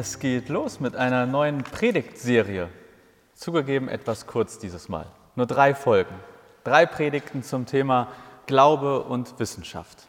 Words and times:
Es 0.00 0.20
geht 0.20 0.48
los 0.48 0.78
mit 0.78 0.94
einer 0.94 1.26
neuen 1.26 1.64
Predigtserie. 1.64 2.68
Zugegeben 3.34 3.88
etwas 3.88 4.28
kurz 4.28 4.60
dieses 4.60 4.88
Mal. 4.88 5.06
Nur 5.34 5.46
drei 5.46 5.74
Folgen. 5.74 6.14
Drei 6.62 6.86
Predigten 6.86 7.42
zum 7.42 7.66
Thema 7.66 8.06
Glaube 8.46 9.02
und 9.02 9.40
Wissenschaft. 9.40 10.06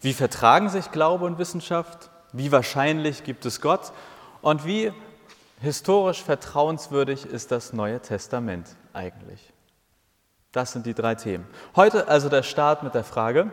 Wie 0.00 0.12
vertragen 0.12 0.68
sich 0.68 0.92
Glaube 0.92 1.24
und 1.24 1.38
Wissenschaft? 1.38 2.10
Wie 2.32 2.52
wahrscheinlich 2.52 3.24
gibt 3.24 3.46
es 3.46 3.60
Gott? 3.60 3.92
Und 4.42 4.64
wie 4.64 4.92
historisch 5.60 6.22
vertrauenswürdig 6.22 7.26
ist 7.26 7.50
das 7.50 7.72
Neue 7.72 7.98
Testament 7.98 8.76
eigentlich? 8.92 9.52
Das 10.52 10.70
sind 10.70 10.86
die 10.86 10.94
drei 10.94 11.16
Themen. 11.16 11.48
Heute 11.74 12.06
also 12.06 12.28
der 12.28 12.44
Start 12.44 12.84
mit 12.84 12.94
der 12.94 13.02
Frage, 13.02 13.50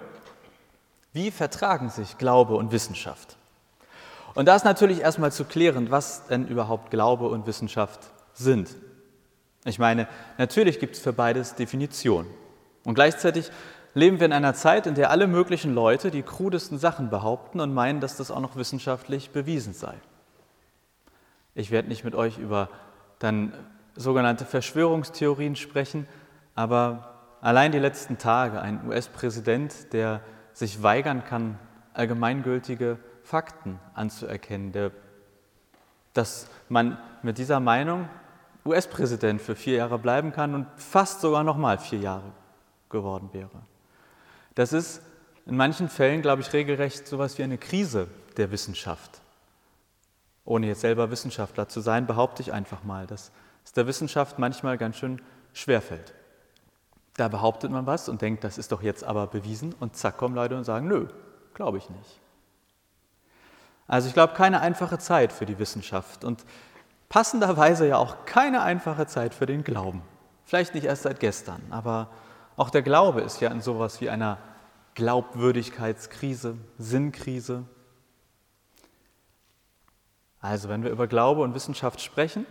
wie 1.13 1.31
vertragen 1.31 1.89
sich 1.89 2.19
Glaube 2.19 2.53
und 2.53 2.71
Wissenschaft? 2.71 3.38
Und 4.35 4.47
da 4.47 4.55
ist 4.55 4.65
natürlich 4.65 5.01
erstmal 5.01 5.31
zu 5.31 5.45
klären, 5.45 5.91
was 5.91 6.27
denn 6.27 6.47
überhaupt 6.47 6.91
Glaube 6.91 7.27
und 7.29 7.47
Wissenschaft 7.47 8.11
sind. 8.33 8.69
Ich 9.65 9.79
meine, 9.79 10.07
natürlich 10.37 10.79
gibt 10.79 10.95
es 10.95 11.01
für 11.01 11.13
beides 11.13 11.55
Definitionen. 11.55 12.29
Und 12.85 12.93
gleichzeitig 12.93 13.51
leben 13.93 14.19
wir 14.19 14.25
in 14.25 14.33
einer 14.33 14.53
Zeit, 14.53 14.87
in 14.87 14.95
der 14.95 15.09
alle 15.09 15.27
möglichen 15.27 15.73
Leute 15.73 16.11
die 16.11 16.23
krudesten 16.23 16.77
Sachen 16.77 17.09
behaupten 17.09 17.59
und 17.59 17.73
meinen, 17.73 17.99
dass 17.99 18.17
das 18.17 18.31
auch 18.31 18.39
noch 18.39 18.55
wissenschaftlich 18.55 19.31
bewiesen 19.31 19.73
sei. 19.73 19.95
Ich 21.55 21.71
werde 21.71 21.89
nicht 21.89 22.03
mit 22.03 22.15
euch 22.15 22.37
über 22.37 22.69
dann 23.17 23.53
sogenannte 23.95 24.45
Verschwörungstheorien 24.45 25.55
sprechen, 25.55 26.07
aber 26.55 27.15
allein 27.41 27.71
die 27.71 27.79
letzten 27.79 28.17
Tage 28.17 28.61
ein 28.61 28.87
US-Präsident, 28.87 29.91
der 29.91 30.21
sich 30.53 30.81
weigern 30.83 31.25
kann, 31.25 31.59
allgemeingültige 31.93 32.97
Fakten 33.29 33.79
anzuerkennen, 33.93 34.71
der, 34.71 34.89
dass 36.13 36.49
man 36.67 36.97
mit 37.21 37.37
dieser 37.37 37.59
Meinung 37.59 38.09
US-Präsident 38.65 39.39
für 39.39 39.55
vier 39.55 39.75
Jahre 39.75 39.99
bleiben 39.99 40.31
kann 40.31 40.55
und 40.55 40.65
fast 40.77 41.21
sogar 41.21 41.43
nochmal 41.43 41.77
vier 41.77 41.99
Jahre 41.99 42.31
geworden 42.89 43.29
wäre. 43.31 43.61
Das 44.55 44.73
ist 44.73 45.03
in 45.45 45.55
manchen 45.55 45.89
Fällen, 45.89 46.23
glaube 46.23 46.41
ich, 46.41 46.51
regelrecht 46.53 47.07
so 47.07 47.17
etwas 47.17 47.37
wie 47.37 47.43
eine 47.43 47.59
Krise 47.59 48.07
der 48.37 48.49
Wissenschaft. 48.49 49.21
Ohne 50.43 50.65
jetzt 50.65 50.81
selber 50.81 51.11
Wissenschaftler 51.11 51.67
zu 51.67 51.81
sein, 51.81 52.07
behaupte 52.07 52.41
ich 52.41 52.51
einfach 52.51 52.83
mal, 52.83 53.05
dass 53.05 53.31
es 53.63 53.73
der 53.73 53.85
Wissenschaft 53.85 54.39
manchmal 54.39 54.79
ganz 54.79 54.97
schön 54.97 55.21
schwerfällt. 55.53 56.15
Da 57.15 57.27
behauptet 57.27 57.69
man 57.69 57.85
was 57.85 58.09
und 58.09 58.23
denkt, 58.23 58.43
das 58.43 58.57
ist 58.57 58.71
doch 58.71 58.81
jetzt 58.81 59.03
aber 59.03 59.27
bewiesen 59.27 59.75
und 59.79 59.95
zack 59.95 60.17
kommen 60.17 60.33
Leute 60.33 60.57
und 60.57 60.63
sagen, 60.63 60.87
nö, 60.87 61.09
glaube 61.53 61.77
ich 61.77 61.91
nicht. 61.91 62.19
Also 63.89 64.07
ich 64.07 64.13
glaube, 64.13 64.35
keine 64.35 64.61
einfache 64.61 64.99
Zeit 64.99 65.33
für 65.33 65.47
die 65.47 65.57
Wissenschaft 65.57 66.23
und 66.23 66.45
passenderweise 67.09 67.87
ja 67.87 67.97
auch 67.97 68.23
keine 68.25 68.61
einfache 68.61 69.07
Zeit 69.07 69.33
für 69.33 69.47
den 69.47 69.63
Glauben. 69.63 70.03
Vielleicht 70.45 70.75
nicht 70.75 70.85
erst 70.85 71.03
seit 71.03 71.19
gestern, 71.19 71.59
aber 71.71 72.07
auch 72.55 72.69
der 72.69 72.83
Glaube 72.83 73.21
ist 73.21 73.41
ja 73.41 73.49
in 73.49 73.61
sowas 73.61 73.99
wie 73.99 74.11
einer 74.11 74.37
Glaubwürdigkeitskrise, 74.93 76.57
Sinnkrise. 76.77 77.65
Also 80.39 80.69
wenn 80.69 80.83
wir 80.83 80.91
über 80.91 81.07
Glaube 81.07 81.41
und 81.41 81.55
Wissenschaft 81.55 81.99
sprechen, 81.99 82.45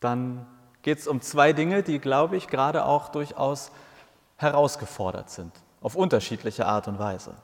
dann 0.00 0.46
geht 0.82 0.98
es 0.98 1.08
um 1.08 1.22
zwei 1.22 1.54
Dinge, 1.54 1.82
die, 1.82 1.98
glaube 1.98 2.36
ich, 2.36 2.48
gerade 2.48 2.84
auch 2.84 3.08
durchaus 3.08 3.72
herausgefordert 4.36 5.30
sind, 5.30 5.52
auf 5.80 5.94
unterschiedliche 5.94 6.66
Art 6.66 6.88
und 6.88 6.98
Weise. 6.98 7.34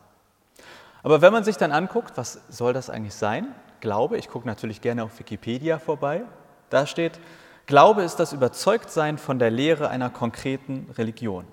Aber 1.09 1.23
wenn 1.23 1.33
man 1.33 1.42
sich 1.42 1.56
dann 1.56 1.73
anguckt, 1.73 2.19
was 2.19 2.39
soll 2.51 2.75
das 2.75 2.91
eigentlich 2.91 3.14
sein? 3.14 3.55
Glaube, 3.81 4.19
ich 4.19 4.28
gucke 4.28 4.47
natürlich 4.47 4.83
gerne 4.83 5.05
auf 5.05 5.19
Wikipedia 5.19 5.78
vorbei, 5.78 6.25
da 6.69 6.87
steht, 6.87 7.19
Glaube 7.64 8.03
ist 8.03 8.17
das 8.17 8.34
Überzeugtsein 8.34 9.17
von 9.17 9.39
der 9.39 9.51
Lehre 9.51 9.89
einer 9.89 10.11
konkreten 10.11 10.86
Religion. 10.98 11.46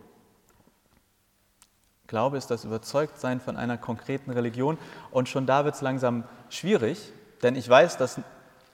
Glaube 2.08 2.38
ist 2.38 2.52
das 2.52 2.66
Überzeugtsein 2.66 3.40
von 3.40 3.56
einer 3.56 3.78
konkreten 3.78 4.32
Religion 4.32 4.78
und 5.10 5.30
schon 5.30 5.46
da 5.46 5.64
wird 5.64 5.76
es 5.76 5.82
langsam 5.82 6.26
schwierig, 6.50 7.14
denn 7.42 7.56
ich 7.56 7.70
weiß, 7.70 7.96
dass 7.96 8.20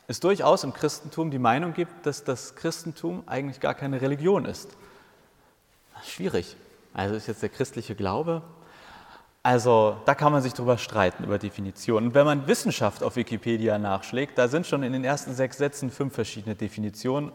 es 0.08 0.20
durchaus 0.20 0.64
im 0.64 0.74
Christentum 0.74 1.30
die 1.30 1.38
Meinung 1.38 1.76
gibt, 1.76 2.08
dass 2.08 2.24
das 2.24 2.56
Christentum 2.56 3.22
eigentlich 3.28 3.60
gar 3.60 3.76
keine 3.76 4.02
Religion 4.02 4.46
ist. 4.46 4.72
Schwierig. 6.04 6.58
Also 6.92 7.14
ist 7.14 7.28
jetzt 7.28 7.44
der 7.44 7.50
christliche 7.50 7.94
Glaube 7.94 8.42
also 9.44 9.98
da 10.06 10.14
kann 10.14 10.32
man 10.32 10.42
sich 10.42 10.54
drüber 10.54 10.78
streiten, 10.78 11.24
über 11.24 11.40
Definitionen. 11.40 12.10
Und 12.10 12.16
wenn 12.16 12.26
man 12.26 12.48
Wissenschaft 12.48 13.04
auf 13.04 13.16
Wikipedia 13.16 13.80
nachschlägt, 13.80 14.38
da 14.38 14.48
sind 14.48 14.68
schon 14.68 14.84
in 14.84 14.94
den 14.94 15.04
ersten 15.04 15.34
sechs 15.34 15.58
Sätzen 15.58 15.90
fünf 15.90 16.14
verschiedene 16.14 16.56
Definitionen, 16.56 17.32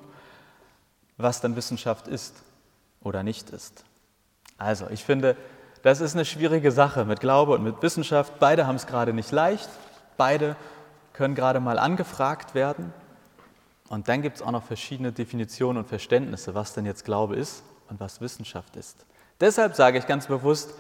was 1.16 1.40
dann 1.40 1.56
Wissenschaft 1.56 2.06
ist 2.06 2.36
oder 3.02 3.22
nicht 3.22 3.50
ist. 3.50 3.84
Also 4.58 4.86
ich 4.90 5.04
finde, 5.04 5.36
das 5.82 6.00
ist 6.00 6.14
eine 6.14 6.24
schwierige 6.24 6.70
Sache 6.70 7.04
mit 7.04 7.20
Glaube 7.20 7.52
und 7.52 7.64
mit 7.64 7.82
Wissenschaft. 7.82 8.38
Beide 8.38 8.66
haben 8.66 8.76
es 8.76 8.86
gerade 8.86 9.12
nicht 9.12 9.32
leicht, 9.32 9.68
beide 10.16 10.56
können 11.12 11.34
gerade 11.34 11.60
mal 11.60 11.78
angefragt 11.78 12.54
werden. 12.54 12.92
Und 13.88 14.08
dann 14.08 14.22
gibt 14.22 14.36
es 14.36 14.42
auch 14.42 14.50
noch 14.50 14.64
verschiedene 14.64 15.12
Definitionen 15.12 15.78
und 15.78 15.88
Verständnisse, 15.88 16.54
was 16.54 16.72
denn 16.74 16.86
jetzt 16.86 17.04
Glaube 17.04 17.36
ist 17.36 17.62
und 17.88 18.00
was 18.00 18.20
Wissenschaft 18.20 18.76
ist. 18.76 19.06
Deshalb 19.40 19.74
sage 19.74 19.98
ich 19.98 20.06
ganz 20.06 20.26
bewusst, 20.26 20.74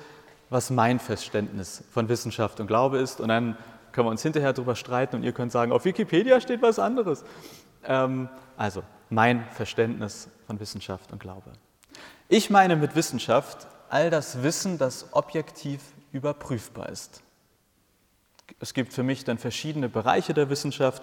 was 0.50 0.70
mein 0.70 0.98
Verständnis 0.98 1.84
von 1.90 2.08
Wissenschaft 2.08 2.60
und 2.60 2.66
Glaube 2.66 2.98
ist. 2.98 3.20
Und 3.20 3.28
dann 3.28 3.56
können 3.92 4.06
wir 4.06 4.10
uns 4.10 4.22
hinterher 4.22 4.52
darüber 4.52 4.76
streiten 4.76 5.16
und 5.16 5.22
ihr 5.22 5.32
könnt 5.32 5.52
sagen, 5.52 5.72
auf 5.72 5.84
Wikipedia 5.84 6.40
steht 6.40 6.62
was 6.62 6.78
anderes. 6.78 7.24
Ähm, 7.84 8.28
also 8.56 8.82
mein 9.10 9.44
Verständnis 9.52 10.28
von 10.46 10.60
Wissenschaft 10.60 11.12
und 11.12 11.18
Glaube. 11.18 11.52
Ich 12.28 12.50
meine 12.50 12.76
mit 12.76 12.94
Wissenschaft 12.94 13.66
all 13.88 14.10
das 14.10 14.42
Wissen, 14.42 14.78
das 14.78 15.12
objektiv 15.12 15.80
überprüfbar 16.12 16.88
ist. 16.88 17.22
Es 18.60 18.74
gibt 18.74 18.92
für 18.92 19.02
mich 19.02 19.24
dann 19.24 19.38
verschiedene 19.38 19.88
Bereiche 19.88 20.34
der 20.34 20.50
Wissenschaft 20.50 21.02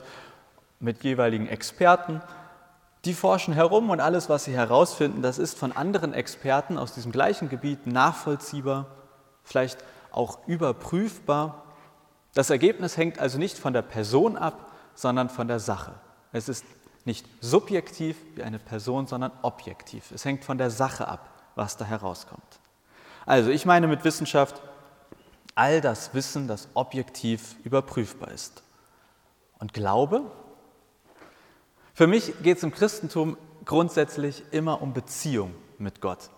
mit 0.79 1.03
jeweiligen 1.03 1.47
Experten. 1.47 2.21
Die 3.05 3.13
forschen 3.13 3.53
herum 3.53 3.89
und 3.89 3.99
alles, 3.99 4.29
was 4.29 4.45
sie 4.45 4.53
herausfinden, 4.53 5.21
das 5.21 5.37
ist 5.37 5.57
von 5.57 5.71
anderen 5.71 6.13
Experten 6.13 6.77
aus 6.77 6.93
diesem 6.93 7.11
gleichen 7.11 7.49
Gebiet 7.49 7.85
nachvollziehbar 7.85 8.87
vielleicht 9.43 9.83
auch 10.11 10.39
überprüfbar. 10.47 11.63
Das 12.33 12.49
Ergebnis 12.49 12.97
hängt 12.97 13.19
also 13.19 13.37
nicht 13.37 13.57
von 13.57 13.73
der 13.73 13.81
Person 13.81 14.37
ab, 14.37 14.71
sondern 14.95 15.29
von 15.29 15.47
der 15.47 15.59
Sache. 15.59 15.93
Es 16.31 16.49
ist 16.49 16.65
nicht 17.05 17.27
subjektiv 17.41 18.17
wie 18.35 18.43
eine 18.43 18.59
Person, 18.59 19.07
sondern 19.07 19.31
objektiv. 19.41 20.11
Es 20.11 20.25
hängt 20.25 20.45
von 20.45 20.57
der 20.57 20.69
Sache 20.69 21.07
ab, 21.07 21.29
was 21.55 21.77
da 21.77 21.85
herauskommt. 21.85 22.59
Also 23.25 23.49
ich 23.49 23.65
meine 23.65 23.87
mit 23.87 24.03
Wissenschaft 24.03 24.61
all 25.55 25.81
das 25.81 26.13
Wissen, 26.13 26.47
das 26.47 26.67
objektiv 26.73 27.55
überprüfbar 27.63 28.31
ist. 28.31 28.63
Und 29.59 29.73
Glaube? 29.73 30.23
Für 31.93 32.07
mich 32.07 32.33
geht 32.41 32.57
es 32.57 32.63
im 32.63 32.71
Christentum 32.71 33.37
grundsätzlich 33.65 34.43
immer 34.51 34.81
um 34.81 34.93
Beziehung 34.93 35.53
mit 35.77 36.01
Gott. 36.01 36.29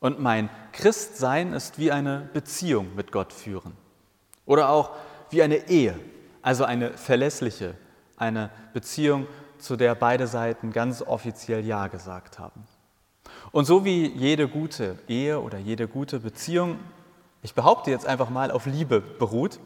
Und 0.00 0.18
mein 0.18 0.48
Christsein 0.72 1.52
ist 1.52 1.78
wie 1.78 1.92
eine 1.92 2.28
Beziehung 2.32 2.94
mit 2.96 3.12
Gott 3.12 3.32
führen. 3.32 3.74
Oder 4.46 4.70
auch 4.70 4.92
wie 5.28 5.42
eine 5.42 5.68
Ehe, 5.68 5.98
also 6.42 6.64
eine 6.64 6.96
verlässliche, 6.96 7.74
eine 8.16 8.50
Beziehung, 8.72 9.26
zu 9.58 9.76
der 9.76 9.94
beide 9.94 10.26
Seiten 10.26 10.72
ganz 10.72 11.02
offiziell 11.02 11.64
Ja 11.64 11.86
gesagt 11.88 12.38
haben. 12.38 12.66
Und 13.52 13.66
so 13.66 13.84
wie 13.84 14.06
jede 14.06 14.48
gute 14.48 14.98
Ehe 15.06 15.40
oder 15.40 15.58
jede 15.58 15.86
gute 15.86 16.20
Beziehung, 16.20 16.78
ich 17.42 17.54
behaupte 17.54 17.90
jetzt 17.90 18.06
einfach 18.06 18.30
mal, 18.30 18.50
auf 18.50 18.66
Liebe 18.66 19.00
beruht, 19.00 19.60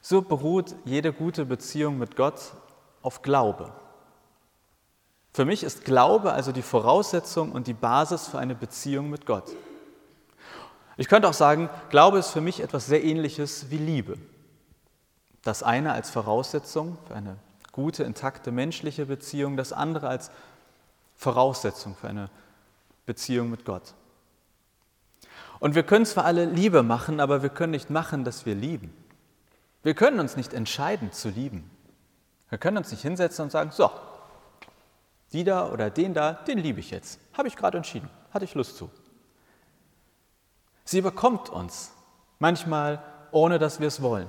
so 0.00 0.22
beruht 0.22 0.74
jede 0.84 1.12
gute 1.12 1.44
Beziehung 1.46 1.98
mit 1.98 2.16
Gott 2.16 2.52
auf 3.02 3.22
Glaube. 3.22 3.72
Für 5.32 5.44
mich 5.46 5.62
ist 5.62 5.84
Glaube 5.84 6.32
also 6.32 6.52
die 6.52 6.62
Voraussetzung 6.62 7.52
und 7.52 7.66
die 7.66 7.72
Basis 7.72 8.28
für 8.28 8.38
eine 8.38 8.54
Beziehung 8.54 9.08
mit 9.08 9.24
Gott. 9.24 9.50
Ich 10.98 11.08
könnte 11.08 11.28
auch 11.28 11.34
sagen, 11.34 11.70
Glaube 11.88 12.18
ist 12.18 12.28
für 12.28 12.42
mich 12.42 12.60
etwas 12.60 12.86
sehr 12.86 13.02
Ähnliches 13.02 13.70
wie 13.70 13.78
Liebe. 13.78 14.18
Das 15.42 15.62
eine 15.62 15.92
als 15.92 16.10
Voraussetzung 16.10 16.98
für 17.08 17.14
eine 17.14 17.36
gute, 17.72 18.04
intakte 18.04 18.52
menschliche 18.52 19.06
Beziehung, 19.06 19.56
das 19.56 19.72
andere 19.72 20.08
als 20.08 20.30
Voraussetzung 21.16 21.96
für 21.96 22.08
eine 22.08 22.28
Beziehung 23.06 23.50
mit 23.50 23.64
Gott. 23.64 23.94
Und 25.60 25.74
wir 25.74 25.82
können 25.82 26.04
zwar 26.04 26.26
alle 26.26 26.44
Liebe 26.44 26.82
machen, 26.82 27.20
aber 27.20 27.42
wir 27.42 27.48
können 27.48 27.70
nicht 27.70 27.88
machen, 27.88 28.24
dass 28.24 28.44
wir 28.44 28.54
lieben. 28.54 28.92
Wir 29.82 29.94
können 29.94 30.20
uns 30.20 30.36
nicht 30.36 30.52
entscheiden 30.52 31.10
zu 31.12 31.30
lieben. 31.30 31.70
Wir 32.50 32.58
können 32.58 32.76
uns 32.76 32.90
nicht 32.90 33.02
hinsetzen 33.02 33.44
und 33.44 33.50
sagen, 33.50 33.70
so, 33.72 33.90
die 35.32 35.44
da 35.44 35.70
oder 35.70 35.90
den 35.90 36.14
da, 36.14 36.32
den 36.32 36.58
liebe 36.58 36.80
ich 36.80 36.90
jetzt. 36.90 37.20
Habe 37.32 37.48
ich 37.48 37.56
gerade 37.56 37.78
entschieden. 37.78 38.08
Hatte 38.32 38.44
ich 38.44 38.54
Lust 38.54 38.76
zu. 38.76 38.90
Sie 40.84 40.98
überkommt 40.98 41.48
uns, 41.48 41.92
manchmal 42.38 43.02
ohne 43.30 43.58
dass 43.58 43.80
wir 43.80 43.88
es 43.88 44.02
wollen. 44.02 44.28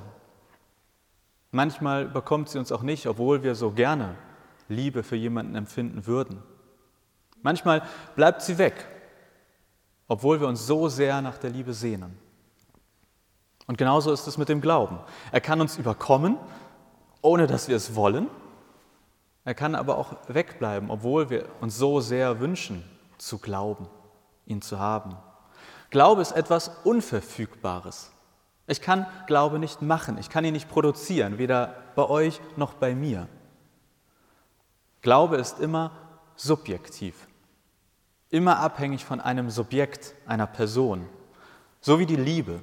Manchmal 1.51 2.05
überkommt 2.05 2.49
sie 2.49 2.57
uns 2.57 2.71
auch 2.71 2.81
nicht, 2.81 3.05
obwohl 3.07 3.43
wir 3.43 3.55
so 3.55 3.71
gerne 3.71 4.15
Liebe 4.69 5.03
für 5.03 5.15
jemanden 5.15 5.55
empfinden 5.55 6.07
würden. 6.07 6.41
Manchmal 7.41 7.83
bleibt 8.15 8.41
sie 8.41 8.57
weg, 8.57 8.87
obwohl 10.07 10.39
wir 10.39 10.47
uns 10.47 10.65
so 10.65 10.87
sehr 10.87 11.21
nach 11.21 11.37
der 11.37 11.49
Liebe 11.49 11.73
sehnen. 11.73 12.17
Und 13.67 13.77
genauso 13.77 14.11
ist 14.11 14.27
es 14.27 14.37
mit 14.37 14.49
dem 14.49 14.61
Glauben. 14.61 14.99
Er 15.31 15.41
kann 15.41 15.61
uns 15.61 15.77
überkommen, 15.77 16.37
ohne 17.21 17.47
dass 17.47 17.67
wir 17.67 17.75
es 17.75 17.95
wollen. 17.95 18.27
Er 19.45 19.53
kann 19.53 19.75
aber 19.75 19.97
auch 19.97 20.15
wegbleiben, 20.27 20.89
obwohl 20.89 21.29
wir 21.29 21.47
uns 21.59 21.77
so 21.77 21.99
sehr 21.99 22.39
wünschen, 22.39 22.83
zu 23.17 23.39
glauben, 23.39 23.87
ihn 24.45 24.61
zu 24.61 24.79
haben. 24.79 25.17
Glaube 25.89 26.21
ist 26.21 26.31
etwas 26.31 26.71
Unverfügbares. 26.83 28.11
Ich 28.67 28.81
kann 28.81 29.05
Glaube 29.27 29.59
nicht 29.59 29.81
machen, 29.81 30.17
ich 30.17 30.29
kann 30.29 30.45
ihn 30.45 30.53
nicht 30.53 30.69
produzieren, 30.69 31.37
weder 31.37 31.75
bei 31.95 32.07
euch 32.07 32.39
noch 32.55 32.73
bei 32.73 32.95
mir. 32.95 33.27
Glaube 35.01 35.35
ist 35.35 35.59
immer 35.59 35.91
subjektiv, 36.35 37.27
immer 38.29 38.59
abhängig 38.59 39.03
von 39.03 39.19
einem 39.19 39.49
Subjekt, 39.49 40.15
einer 40.25 40.47
Person, 40.47 41.07
so 41.81 41.99
wie 41.99 42.05
die 42.05 42.15
Liebe 42.15 42.61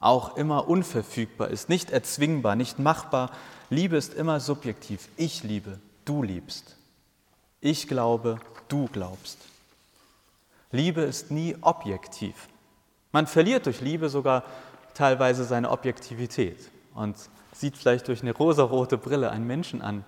auch 0.00 0.36
immer 0.36 0.68
unverfügbar 0.68 1.48
ist, 1.48 1.68
nicht 1.68 1.90
erzwingbar, 1.90 2.56
nicht 2.56 2.78
machbar. 2.78 3.30
Liebe 3.70 3.96
ist 3.96 4.14
immer 4.14 4.40
subjektiv. 4.40 5.08
Ich 5.16 5.42
liebe, 5.42 5.78
du 6.04 6.22
liebst. 6.22 6.76
Ich 7.60 7.88
glaube, 7.88 8.38
du 8.68 8.88
glaubst. 8.92 9.38
Liebe 10.70 11.00
ist 11.00 11.30
nie 11.30 11.56
objektiv. 11.60 12.48
Man 13.10 13.26
verliert 13.26 13.66
durch 13.66 13.80
Liebe 13.80 14.08
sogar 14.08 14.44
teilweise 14.94 15.44
seine 15.44 15.70
Objektivität 15.70 16.70
und 16.94 17.16
sieht 17.52 17.76
vielleicht 17.76 18.08
durch 18.08 18.22
eine 18.22 18.32
rosarote 18.32 18.98
Brille 18.98 19.30
einen 19.30 19.46
Menschen 19.46 19.82
an 19.82 20.04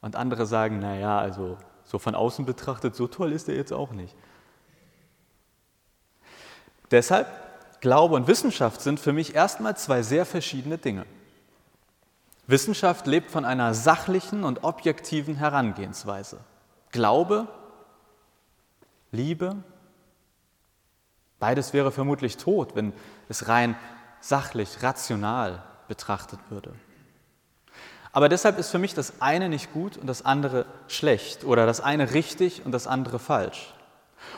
und 0.00 0.16
andere 0.16 0.46
sagen, 0.46 0.80
naja, 0.80 1.18
also 1.18 1.58
so 1.84 1.98
von 1.98 2.14
außen 2.14 2.44
betrachtet, 2.44 2.96
so 2.96 3.06
toll 3.06 3.32
ist 3.32 3.48
er 3.48 3.54
jetzt 3.54 3.72
auch 3.72 3.92
nicht. 3.92 4.14
Deshalb 6.90 7.26
Glaube 7.82 8.14
und 8.14 8.28
Wissenschaft 8.28 8.80
sind 8.80 9.00
für 9.00 9.12
mich 9.12 9.34
erstmal 9.34 9.76
zwei 9.76 10.02
sehr 10.02 10.24
verschiedene 10.24 10.78
Dinge. 10.78 11.04
Wissenschaft 12.46 13.08
lebt 13.08 13.32
von 13.32 13.44
einer 13.44 13.74
sachlichen 13.74 14.44
und 14.44 14.62
objektiven 14.62 15.34
Herangehensweise. 15.34 16.38
Glaube, 16.92 17.48
Liebe, 19.10 19.56
beides 21.40 21.72
wäre 21.72 21.90
vermutlich 21.90 22.36
tot, 22.36 22.76
wenn 22.76 22.92
es 23.28 23.48
rein 23.48 23.74
sachlich, 24.20 24.80
rational 24.84 25.64
betrachtet 25.88 26.38
würde. 26.50 26.72
Aber 28.12 28.28
deshalb 28.28 28.58
ist 28.58 28.70
für 28.70 28.78
mich 28.78 28.94
das 28.94 29.20
eine 29.20 29.48
nicht 29.48 29.72
gut 29.72 29.96
und 29.96 30.06
das 30.06 30.24
andere 30.24 30.66
schlecht 30.86 31.42
oder 31.42 31.66
das 31.66 31.80
eine 31.80 32.14
richtig 32.14 32.64
und 32.64 32.70
das 32.70 32.86
andere 32.86 33.18
falsch. 33.18 33.74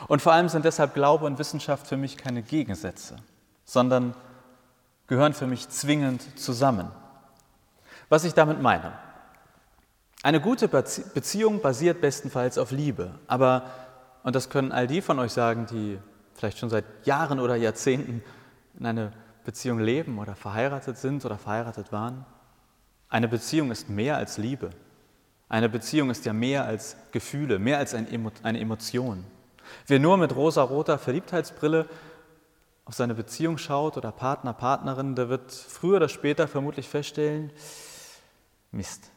Und 0.07 0.23
vor 0.23 0.33
allem 0.33 0.49
sind 0.49 0.65
deshalb 0.65 0.95
Glaube 0.95 1.25
und 1.25 1.37
Wissenschaft 1.37 1.85
für 1.85 1.97
mich 1.97 2.17
keine 2.17 2.41
Gegensätze 2.41 3.17
sondern 3.65 4.15
gehören 5.07 5.33
für 5.33 5.47
mich 5.47 5.67
zwingend 5.69 6.39
zusammen. 6.39 6.89
Was 8.09 8.23
ich 8.23 8.33
damit 8.33 8.61
meine. 8.61 8.93
Eine 10.23 10.41
gute 10.41 10.67
Beziehung 10.67 11.61
basiert 11.61 12.01
bestenfalls 12.01 12.57
auf 12.57 12.71
Liebe, 12.71 13.19
aber, 13.27 13.69
und 14.23 14.35
das 14.35 14.49
können 14.49 14.71
all 14.71 14.87
die 14.87 15.01
von 15.01 15.19
euch 15.19 15.33
sagen, 15.33 15.67
die 15.67 15.99
vielleicht 16.33 16.57
schon 16.57 16.69
seit 16.69 16.85
Jahren 17.03 17.39
oder 17.39 17.55
Jahrzehnten 17.55 18.23
in 18.79 18.85
einer 18.85 19.11
Beziehung 19.43 19.79
leben 19.79 20.17
oder 20.17 20.35
verheiratet 20.35 20.97
sind 20.97 21.23
oder 21.25 21.37
verheiratet 21.37 21.91
waren, 21.91 22.25
eine 23.09 23.27
Beziehung 23.27 23.71
ist 23.71 23.87
mehr 23.87 24.17
als 24.17 24.37
Liebe. 24.37 24.71
Eine 25.47 25.69
Beziehung 25.69 26.09
ist 26.09 26.25
ja 26.25 26.33
mehr 26.33 26.65
als 26.65 26.97
Gefühle, 27.11 27.59
mehr 27.59 27.77
als 27.77 27.93
eine 27.93 28.59
Emotion. 28.59 29.23
Wer 29.85 29.99
nur 29.99 30.17
mit 30.17 30.35
rosa-roter 30.35 30.97
Verliebtheitsbrille 30.97 31.87
auf 32.85 32.93
seine 32.93 33.15
Beziehung 33.15 33.57
schaut 33.57 33.97
oder 33.97 34.11
Partner, 34.11 34.53
Partnerin, 34.53 35.15
der 35.15 35.27
wird 35.27 35.51
früher 35.51 35.97
oder 35.97 36.09
später 36.09 36.47
vermutlich 36.47 36.87
feststellen, 36.87 37.51
Mist, 38.71 39.09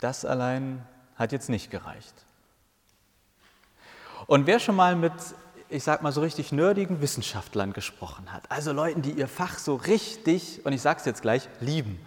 das 0.00 0.24
allein 0.24 0.84
hat 1.16 1.32
jetzt 1.32 1.48
nicht 1.48 1.70
gereicht. 1.70 2.14
Und 4.26 4.46
wer 4.46 4.58
schon 4.58 4.74
mal 4.76 4.96
mit, 4.96 5.12
ich 5.68 5.84
sag 5.84 6.02
mal 6.02 6.12
so 6.12 6.20
richtig 6.20 6.50
nerdigen 6.50 7.00
Wissenschaftlern 7.00 7.72
gesprochen 7.72 8.32
hat, 8.32 8.50
also 8.50 8.72
Leuten, 8.72 9.02
die 9.02 9.12
ihr 9.12 9.28
Fach 9.28 9.58
so 9.58 9.76
richtig, 9.76 10.64
und 10.66 10.72
ich 10.72 10.82
sag's 10.82 11.04
jetzt 11.04 11.22
gleich, 11.22 11.48
lieben, 11.60 12.00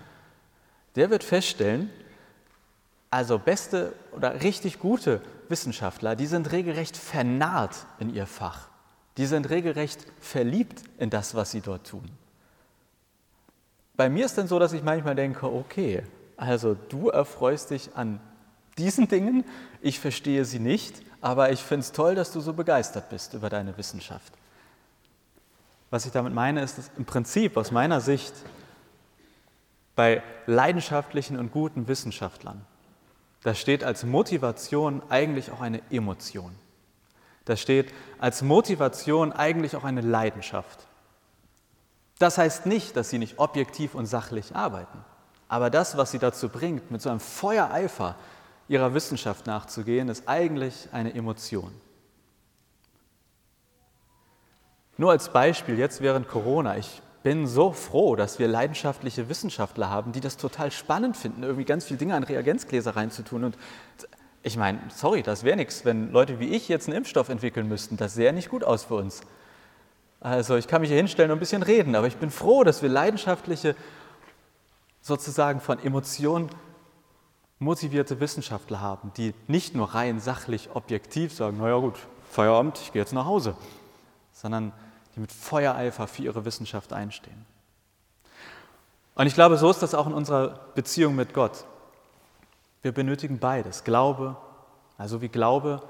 der 0.96 1.10
wird 1.10 1.24
feststellen, 1.24 1.90
also 3.10 3.40
beste 3.40 3.94
oder 4.12 4.42
richtig 4.42 4.80
gute 4.80 5.22
Wissenschaftler, 5.48 6.16
die 6.16 6.28
sind 6.28 6.52
regelrecht 6.52 6.98
vernarrt 6.98 7.86
in 8.00 8.14
ihr 8.14 8.28
Fach. 8.28 8.71
Die 9.18 9.26
sind 9.26 9.50
regelrecht 9.50 10.06
verliebt 10.20 10.84
in 10.98 11.10
das, 11.10 11.36
was 11.36 11.52
sie 11.52 11.62
dort 11.62 11.88
tun. 11.88 12.10
Bei 13.96 14.10
mir 14.10 14.26
ist 14.26 14.38
dann 14.38 14.48
so, 14.48 14.58
dass 14.58 14.74
ich 14.74 14.84
manchmal 14.84 15.16
denke, 15.16 15.46
okay, 15.46 16.04
also 16.38 16.76
du 16.90 17.10
erfreust 17.10 17.72
dich 17.72 17.96
an 17.96 18.20
diesen 18.78 19.08
Dingen, 19.08 19.44
ich 19.82 20.00
verstehe 20.00 20.46
sie 20.46 20.60
nicht, 20.60 21.04
aber 21.20 21.52
ich 21.52 21.62
finde 21.62 21.82
es 21.82 21.92
toll, 21.92 22.16
dass 22.16 22.32
du 22.32 22.40
so 22.40 22.54
begeistert 22.54 23.10
bist 23.10 23.34
über 23.34 23.50
deine 23.50 23.78
Wissenschaft. 23.78 24.34
Was 25.92 26.06
ich 26.06 26.12
damit 26.12 26.34
meine, 26.34 26.64
ist, 26.64 26.78
dass 26.78 26.90
im 26.98 27.06
Prinzip 27.06 27.58
aus 27.58 27.72
meiner 27.72 28.02
Sicht 28.02 28.34
bei 29.96 30.24
leidenschaftlichen 30.48 31.38
und 31.38 31.52
guten 31.52 31.88
Wissenschaftlern, 31.88 32.66
da 33.44 33.54
steht 33.54 33.84
als 33.84 34.04
Motivation 34.04 35.02
eigentlich 35.10 35.52
auch 35.52 35.62
eine 35.62 35.82
Emotion. 35.92 36.56
Da 37.46 37.58
steht 37.58 37.94
als 38.20 38.42
Motivation 38.42 39.34
eigentlich 39.34 39.76
auch 39.76 39.84
eine 39.84 40.02
Leidenschaft. 40.02 40.88
Das 42.20 42.38
heißt 42.38 42.68
nicht, 42.68 42.96
dass 42.96 43.10
sie 43.10 43.18
nicht 43.18 43.40
objektiv 43.40 43.96
und 43.96 44.06
sachlich 44.06 44.56
arbeiten, 44.56 45.04
aber 45.48 45.70
das, 45.70 45.98
was 45.98 46.12
sie 46.12 46.20
dazu 46.20 46.50
bringt, 46.50 46.92
mit 46.92 47.02
so 47.02 47.10
einem 47.10 47.20
Feuereifer 47.20 48.16
ihrer 48.68 48.94
Wissenschaft 48.94 49.48
nachzugehen, 49.48 50.08
ist 50.08 50.30
eigentlich 50.30 50.88
eine 50.92 51.14
Emotion. 51.14 51.74
Nur 54.98 55.12
als 55.12 55.34
Beispiel, 55.34 55.80
jetzt 55.80 56.02
während 56.02 56.28
Corona, 56.28 56.78
ich 56.78 57.02
bin 57.24 57.48
so 57.48 57.72
froh, 57.72 58.16
dass 58.16 58.40
wir 58.40 58.48
leidenschaftliche 58.48 59.30
Wissenschaftler 59.30 59.90
haben, 59.90 60.12
die 60.12 60.22
das 60.22 60.38
total 60.38 60.72
spannend 60.72 61.18
finden, 61.18 61.44
irgendwie 61.44 61.66
ganz 61.66 61.86
viele 61.86 61.98
Dinge 61.98 62.16
an 62.16 62.24
Reagenzgläser 62.24 62.96
reinzutun 62.96 63.44
und 63.44 63.58
ich 64.44 64.58
meine, 64.58 64.80
sorry, 64.90 65.22
das 65.22 65.44
wäre 65.44 65.58
nichts, 65.58 65.86
wenn 65.86 66.12
Leute 66.12 66.40
wie 66.40 66.50
ich 66.50 66.68
jetzt 66.68 66.88
einen 66.88 66.98
Impfstoff 66.98 67.30
entwickeln 67.30 67.68
müssten. 67.68 67.98
Das 67.98 68.14
sähe 68.14 68.34
nicht 68.34 68.50
gut 68.50 68.64
aus 68.64 68.86
für 68.86 68.96
uns. 68.96 69.22
Also 70.20 70.56
ich 70.56 70.68
kann 70.68 70.82
mich 70.82 70.90
hier 70.90 70.98
hinstellen 70.98 71.32
und 71.32 71.38
ein 71.38 71.40
bisschen 71.40 71.64
reden, 71.64 71.96
aber 71.96 72.08
ich 72.08 72.18
bin 72.18 72.30
froh, 72.30 72.64
dass 72.64 72.82
wir 72.82 72.90
leidenschaftliche, 72.90 73.76
sozusagen 75.02 75.60
von 75.60 75.84
Emotionen 75.84 76.50
motivierte 77.58 78.20
Wissenschaftler 78.20 78.82
haben, 78.82 79.12
die 79.18 79.34
nicht 79.48 79.76
nur 79.76 79.94
rein 79.94 80.20
sachlich 80.20 80.70
objektiv 80.74 81.34
sagen, 81.34 81.58
naja 81.58 81.78
gut, 81.78 81.96
Feierabend, 82.30 82.80
ich 82.82 82.92
gehe 82.92 83.02
jetzt 83.02 83.14
nach 83.14 83.26
Hause, 83.26 83.56
sondern 84.32 84.74
die 85.16 85.20
mit 85.20 85.32
Feuereifer 85.32 86.08
für 86.08 86.24
ihre 86.24 86.46
Wissenschaft 86.46 86.94
einstehen. 86.94 87.46
Und 89.16 89.28
ich 89.28 89.34
glaube, 89.34 89.58
so 89.58 89.70
ist 89.70 89.82
das 89.82 89.94
auch 89.94 90.08
in 90.08 90.14
unserer 90.14 90.60
Beziehung 90.74 91.16
mit 91.16 91.34
Gott. 91.34 91.66
Wir 92.82 92.92
benötigen 92.92 93.40
beides. 93.40 93.84
Glaube, 93.84 94.38
also 94.98 95.22
wie 95.22 95.30
Glaube, 95.30 95.82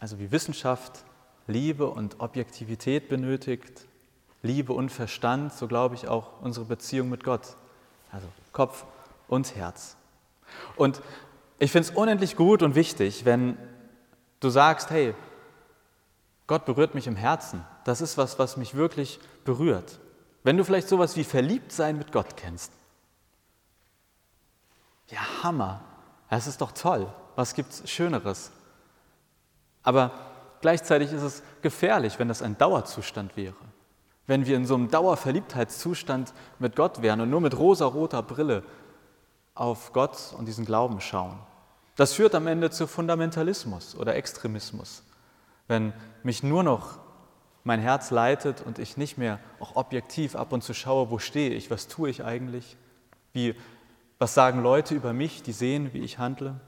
also 0.00 0.18
wie 0.18 0.30
Wissenschaft 0.32 1.04
Liebe 1.46 1.88
und 1.88 2.20
Objektivität 2.20 3.08
benötigt, 3.08 3.86
Liebe 4.42 4.72
und 4.72 4.90
Verstand, 4.90 5.52
so 5.52 5.68
glaube 5.68 5.94
ich 5.94 6.08
auch 6.08 6.40
unsere 6.40 6.66
Beziehung 6.66 7.08
mit 7.08 7.24
Gott, 7.24 7.56
also 8.10 8.26
Kopf 8.52 8.84
und 9.28 9.54
Herz. 9.54 9.96
Und 10.76 11.00
ich 11.58 11.70
finde 11.70 11.88
es 11.88 11.94
unendlich 11.96 12.36
gut 12.36 12.62
und 12.62 12.74
wichtig, 12.74 13.24
wenn 13.24 13.56
du 14.40 14.50
sagst, 14.50 14.90
hey, 14.90 15.14
Gott 16.46 16.64
berührt 16.64 16.94
mich 16.94 17.06
im 17.06 17.16
Herzen. 17.16 17.64
Das 17.84 18.00
ist 18.00 18.18
was, 18.18 18.38
was 18.38 18.56
mich 18.56 18.74
wirklich 18.74 19.20
berührt. 19.44 20.00
Wenn 20.42 20.56
du 20.56 20.64
vielleicht 20.64 20.88
sowas 20.88 21.16
wie 21.16 21.24
Verliebtsein 21.24 21.96
mit 21.96 22.12
Gott 22.12 22.36
kennst, 22.36 22.72
ja, 25.08 25.42
Hammer. 25.42 25.80
Das 26.30 26.46
ist 26.46 26.60
doch 26.60 26.72
toll. 26.72 27.12
Was 27.36 27.54
gibt 27.54 27.72
es 27.72 27.90
Schöneres? 27.90 28.50
Aber 29.82 30.12
gleichzeitig 30.60 31.12
ist 31.12 31.22
es 31.22 31.42
gefährlich, 31.60 32.18
wenn 32.18 32.28
das 32.28 32.42
ein 32.42 32.56
Dauerzustand 32.56 33.36
wäre. 33.36 33.54
Wenn 34.26 34.46
wir 34.46 34.56
in 34.56 34.66
so 34.66 34.74
einem 34.74 34.90
Dauerverliebtheitszustand 34.90 36.32
mit 36.58 36.76
Gott 36.76 37.02
wären 37.02 37.20
und 37.20 37.30
nur 37.30 37.40
mit 37.40 37.58
rosa-roter 37.58 38.22
Brille 38.22 38.62
auf 39.54 39.92
Gott 39.92 40.34
und 40.38 40.46
diesen 40.46 40.64
Glauben 40.64 41.00
schauen. 41.00 41.38
Das 41.96 42.14
führt 42.14 42.34
am 42.34 42.46
Ende 42.46 42.70
zu 42.70 42.86
Fundamentalismus 42.86 43.94
oder 43.96 44.14
Extremismus. 44.14 45.02
Wenn 45.68 45.92
mich 46.22 46.42
nur 46.42 46.62
noch 46.62 46.98
mein 47.64 47.80
Herz 47.80 48.10
leitet 48.10 48.60
und 48.62 48.78
ich 48.78 48.96
nicht 48.96 49.18
mehr 49.18 49.38
auch 49.60 49.76
objektiv 49.76 50.34
ab 50.34 50.52
und 50.52 50.62
zu 50.62 50.74
schaue, 50.74 51.10
wo 51.10 51.18
stehe 51.18 51.50
ich, 51.50 51.70
was 51.70 51.88
tue 51.88 52.10
ich 52.10 52.24
eigentlich, 52.24 52.76
wie 53.32 53.54
Was 54.22 54.34
sagen 54.34 54.62
Leute 54.62 54.94
über 54.94 55.12
mich, 55.12 55.42
die 55.42 55.50
sehen, 55.50 55.92
wie 55.92 55.98
ich 55.98 56.18
handle? 56.18 56.60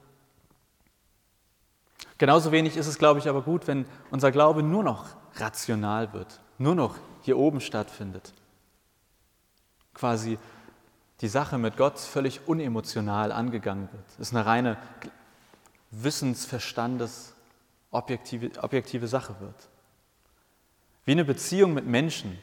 Genauso 2.19 2.51
wenig 2.51 2.77
ist 2.77 2.89
es, 2.89 2.99
glaube 2.99 3.21
ich, 3.21 3.29
aber 3.29 3.43
gut, 3.43 3.69
wenn 3.69 3.87
unser 4.11 4.33
Glaube 4.33 4.65
nur 4.65 4.83
noch 4.83 5.07
rational 5.37 6.13
wird, 6.13 6.41
nur 6.59 6.75
noch 6.75 6.97
hier 7.23 7.39
oben 7.39 7.61
stattfindet. 7.61 8.35
Quasi 9.95 10.37
die 11.21 11.29
Sache 11.29 11.57
mit 11.59 11.77
Gott 11.77 12.01
völlig 12.01 12.49
unemotional 12.49 13.31
angegangen 13.31 13.89
wird. 13.93 14.05
Es 14.15 14.31
ist 14.31 14.35
eine 14.35 14.45
reine 14.45 14.77
Wissensverstandes 15.93 17.37
objektive, 17.93 18.51
objektive 18.65 19.07
Sache 19.07 19.37
wird. 19.39 19.69
Wie 21.05 21.13
eine 21.13 21.25
Beziehung 21.25 21.73
mit 21.73 21.87
Menschen, 21.87 22.37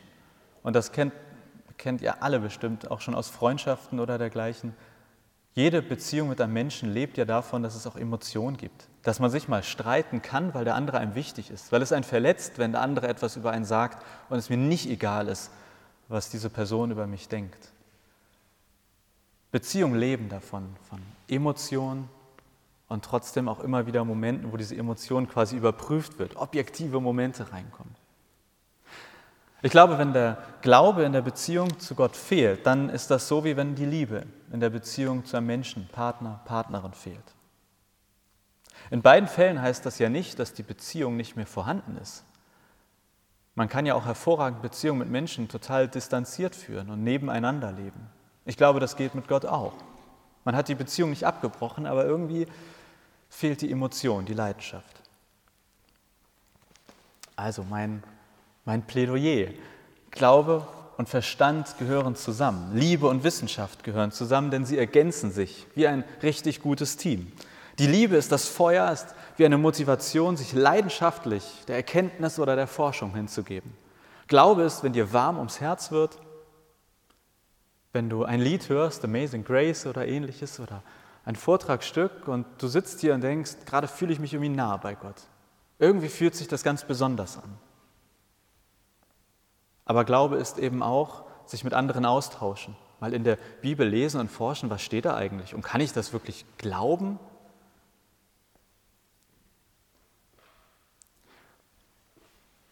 und 0.64 0.74
das 0.74 0.94
kennt, 0.94 1.12
kennt 1.78 2.02
ihr 2.02 2.24
alle 2.24 2.40
bestimmt, 2.40 2.90
auch 2.90 3.02
schon 3.02 3.14
aus 3.14 3.28
Freundschaften 3.28 4.00
oder 4.00 4.18
dergleichen. 4.18 4.74
Jede 5.54 5.82
Beziehung 5.82 6.30
mit 6.30 6.40
einem 6.40 6.54
Menschen 6.54 6.94
lebt 6.94 7.18
ja 7.18 7.26
davon, 7.26 7.62
dass 7.62 7.76
es 7.76 7.86
auch 7.86 7.98
Emotionen 7.98 8.56
gibt. 8.56 8.88
Dass 9.04 9.20
man 9.20 9.30
sich 9.30 9.48
mal 9.48 9.64
streiten 9.64 10.22
kann, 10.22 10.54
weil 10.54 10.64
der 10.64 10.76
andere 10.76 11.00
einem 11.00 11.16
wichtig 11.16 11.52
ist. 11.52 11.72
Weil 11.72 11.82
es 11.82 11.92
einen 11.92 12.06
verletzt, 12.06 12.58
wenn 12.58 12.72
der 12.72 12.82
andere 12.82 13.08
etwas 13.08 13.36
über 13.36 13.52
einen 13.52 13.66
sagt 13.66 14.06
und 14.30 14.38
es 14.38 14.50
mir 14.50 14.58
nicht 14.58 14.90
egal 14.90 15.28
ist, 15.28 15.52
was 16.08 16.30
diese 16.30 16.50
Person 16.50 16.92
über 16.92 17.08
mich 17.08 17.28
denkt. 17.28 17.72
Beziehungen 19.52 20.00
leben 20.00 20.30
davon, 20.30 20.70
von 20.90 21.02
Emotionen 21.28 22.08
und 22.88 23.04
trotzdem 23.04 23.50
auch 23.50 23.60
immer 23.60 23.86
wieder 23.88 24.06
Momenten, 24.06 24.54
wo 24.54 24.58
diese 24.58 24.76
Emotion 24.76 25.28
quasi 25.28 25.58
überprüft 25.58 26.20
wird, 26.20 26.38
objektive 26.38 27.02
Momente 27.02 27.52
reinkommen. 27.52 27.96
Ich 29.64 29.72
glaube, 29.72 29.98
wenn 29.98 30.14
der 30.14 30.38
Glaube 30.62 31.04
in 31.04 31.14
der 31.14 31.22
Beziehung 31.22 31.80
zu 31.80 31.94
Gott 31.94 32.16
fehlt, 32.16 32.66
dann 32.66 32.90
ist 32.90 33.12
das 33.12 33.28
so, 33.28 33.44
wie 33.44 33.56
wenn 33.56 33.76
die 33.76 33.86
Liebe 33.86 34.26
in 34.52 34.60
der 34.60 34.72
Beziehung 34.72 35.24
zu 35.24 35.38
einem 35.38 35.48
Menschen, 35.48 35.88
Partner, 35.92 36.42
Partnerin 36.46 36.94
fehlt. 36.94 37.36
In 38.90 39.02
beiden 39.02 39.30
Fällen 39.30 39.62
heißt 39.62 39.86
das 39.86 40.00
ja 40.00 40.10
nicht, 40.10 40.40
dass 40.40 40.54
die 40.54 40.64
Beziehung 40.64 41.16
nicht 41.16 41.36
mehr 41.36 41.46
vorhanden 41.46 41.98
ist. 41.98 42.24
Man 43.54 43.70
kann 43.70 43.86
ja 43.86 43.94
auch 43.94 44.06
hervorragend 44.06 44.62
Beziehungen 44.62 45.00
mit 45.00 45.10
Menschen 45.10 45.48
total 45.48 45.88
distanziert 45.88 46.56
führen 46.56 46.90
und 46.90 47.04
nebeneinander 47.04 47.72
leben. 47.72 48.10
Ich 48.46 48.58
glaube, 48.58 48.80
das 48.80 48.96
geht 48.96 49.14
mit 49.14 49.28
Gott 49.28 49.46
auch. 49.46 49.74
Man 50.44 50.56
hat 50.56 50.70
die 50.70 50.76
Beziehung 50.76 51.12
nicht 51.12 51.26
abgebrochen, 51.26 51.86
aber 51.86 52.06
irgendwie 52.06 52.48
fehlt 53.30 53.62
die 53.62 53.72
Emotion, 53.72 54.26
die 54.26 54.34
Leidenschaft. 54.34 55.02
Also 57.36 57.64
mein 57.64 58.04
mein 58.72 58.84
Plädoyer. 58.84 59.50
Glaube 60.12 60.66
und 60.96 61.10
Verstand 61.10 61.78
gehören 61.78 62.16
zusammen. 62.16 62.72
Liebe 62.74 63.06
und 63.06 63.26
Wissenschaft 63.26 63.84
gehören 63.84 64.14
zusammen, 64.14 64.50
denn 64.50 64.64
sie 64.64 64.78
ergänzen 64.78 65.30
sich 65.30 65.68
wie 65.76 65.88
ein 65.88 66.06
richtig 66.24 66.62
gutes 66.62 66.96
Team. 66.96 67.34
Die 67.80 67.88
Liebe 67.88 68.16
ist 68.16 68.32
das 68.32 68.48
Feuer, 68.48 68.90
ist 68.90 69.08
wie 69.36 69.46
eine 69.46 69.58
Motivation, 69.58 70.38
sich 70.38 70.54
leidenschaftlich 70.54 71.44
der 71.68 71.76
Erkenntnis 71.76 72.40
oder 72.40 72.56
der 72.56 72.68
Forschung 72.68 73.14
hinzugeben. 73.14 73.74
Glaube 74.30 74.62
ist, 74.64 74.86
wenn 74.86 74.94
dir 74.94 75.12
warm 75.12 75.38
ums 75.38 75.60
Herz 75.60 75.92
wird, 75.92 76.18
wenn 77.92 78.10
du 78.10 78.24
ein 78.24 78.40
Lied 78.40 78.70
hörst, 78.70 79.04
Amazing 79.04 79.44
Grace 79.44 79.86
oder 79.86 80.08
ähnliches, 80.08 80.62
oder 80.62 80.82
ein 81.26 81.36
Vortragsstück 81.36 82.30
und 82.30 82.46
du 82.58 82.68
sitzt 82.70 83.02
hier 83.02 83.16
und 83.16 83.22
denkst, 83.22 83.66
gerade 83.66 83.90
fühle 83.90 84.14
ich 84.14 84.20
mich 84.20 84.34
irgendwie 84.34 84.56
nah 84.56 84.78
bei 84.78 84.96
Gott. 84.96 85.24
Irgendwie 85.78 86.08
fühlt 86.08 86.36
sich 86.36 86.48
das 86.48 86.64
ganz 86.64 86.86
besonders 86.86 87.38
an. 87.38 87.58
Aber 89.92 90.06
Glaube 90.06 90.38
ist 90.38 90.58
eben 90.58 90.84
auch, 90.84 91.26
sich 91.46 91.66
mit 91.66 91.74
anderen 91.74 92.06
austauschen, 92.06 92.78
mal 93.02 93.14
in 93.14 93.26
der 93.26 93.38
Bibel 93.62 93.86
lesen 93.86 94.22
und 94.22 94.32
forschen, 94.32 94.70
was 94.70 94.82
steht 94.82 95.04
da 95.04 95.18
eigentlich 95.18 95.54
und 95.54 95.64
kann 95.64 95.82
ich 95.82 95.92
das 95.92 96.14
wirklich 96.14 96.46
glauben? 96.58 97.20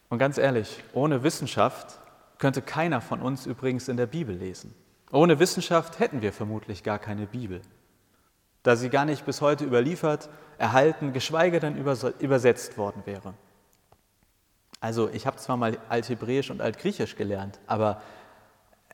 Und 0.07 0.17
ganz 0.17 0.37
ehrlich, 0.37 0.81
ohne 0.93 1.21
Wissenschaft 1.21 1.99
könnte 2.37 2.61
keiner 2.61 3.01
von 3.01 3.21
uns 3.21 3.45
übrigens 3.45 3.89
in 3.89 3.97
der 3.97 4.07
Bibel 4.07 4.33
lesen. 4.33 4.73
Ohne 5.11 5.39
Wissenschaft 5.39 5.99
hätten 5.99 6.21
wir 6.21 6.31
vermutlich 6.31 6.83
gar 6.83 6.99
keine 6.99 7.25
Bibel, 7.25 7.61
da 8.63 8.77
sie 8.77 8.89
gar 8.89 9.03
nicht 9.03 9.25
bis 9.25 9.41
heute 9.41 9.65
überliefert, 9.65 10.29
erhalten, 10.57 11.11
geschweige 11.11 11.59
denn 11.59 11.75
übersetzt 11.75 12.77
worden 12.77 13.01
wäre. 13.03 13.33
Also 14.81 15.09
ich 15.09 15.27
habe 15.27 15.37
zwar 15.37 15.57
mal 15.57 15.77
Althebräisch 15.89 16.51
und 16.51 16.61
Altgriechisch 16.61 17.15
gelernt, 17.15 17.59
aber 17.67 18.01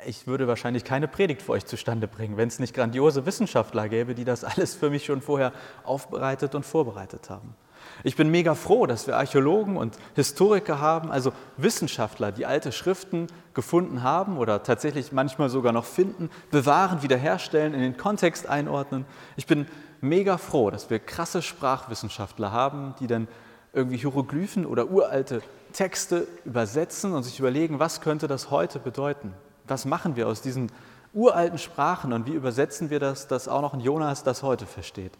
ich 0.05 0.27
würde 0.27 0.47
wahrscheinlich 0.47 0.83
keine 0.83 1.07
Predigt 1.07 1.41
für 1.41 1.53
euch 1.53 1.65
zustande 1.65 2.07
bringen, 2.07 2.37
wenn 2.37 2.47
es 2.47 2.59
nicht 2.59 2.73
grandiose 2.73 3.25
Wissenschaftler 3.25 3.87
gäbe, 3.87 4.15
die 4.15 4.25
das 4.25 4.43
alles 4.43 4.75
für 4.75 4.89
mich 4.89 5.05
schon 5.05 5.21
vorher 5.21 5.53
aufbereitet 5.83 6.55
und 6.55 6.65
vorbereitet 6.65 7.29
haben. 7.29 7.55
Ich 8.03 8.15
bin 8.15 8.29
mega 8.29 8.55
froh, 8.55 8.87
dass 8.87 9.05
wir 9.05 9.15
Archäologen 9.15 9.77
und 9.77 9.95
Historiker 10.15 10.79
haben, 10.79 11.11
also 11.11 11.31
Wissenschaftler, 11.57 12.31
die 12.31 12.45
alte 12.45 12.71
Schriften 12.71 13.27
gefunden 13.53 14.01
haben 14.01 14.37
oder 14.37 14.63
tatsächlich 14.63 15.11
manchmal 15.11 15.49
sogar 15.49 15.71
noch 15.71 15.85
finden, 15.85 16.29
bewahren, 16.51 17.03
wiederherstellen, 17.03 17.73
in 17.75 17.81
den 17.81 17.95
Kontext 17.95 18.49
einordnen. 18.49 19.05
Ich 19.37 19.45
bin 19.45 19.67
mega 20.01 20.37
froh, 20.37 20.71
dass 20.71 20.89
wir 20.89 20.99
krasse 20.99 21.41
Sprachwissenschaftler 21.41 22.51
haben, 22.51 22.95
die 22.99 23.07
dann 23.07 23.27
irgendwie 23.75 23.97
Hieroglyphen 23.97 24.65
oder 24.65 24.89
uralte 24.89 25.41
Texte 25.73 26.27
übersetzen 26.45 27.13
und 27.13 27.23
sich 27.23 27.39
überlegen, 27.39 27.79
was 27.79 28.01
könnte 28.01 28.27
das 28.27 28.49
heute 28.49 28.79
bedeuten? 28.79 29.33
Was 29.67 29.85
machen 29.85 30.15
wir 30.15 30.27
aus 30.27 30.41
diesen 30.41 30.71
uralten 31.13 31.57
Sprachen 31.57 32.13
und 32.13 32.25
wie 32.25 32.33
übersetzen 32.33 32.89
wir 32.89 32.99
das, 32.99 33.27
dass 33.27 33.47
auch 33.47 33.61
noch 33.61 33.73
ein 33.73 33.79
Jonas 33.79 34.23
das 34.23 34.43
heute 34.43 34.65
versteht? 34.65 35.11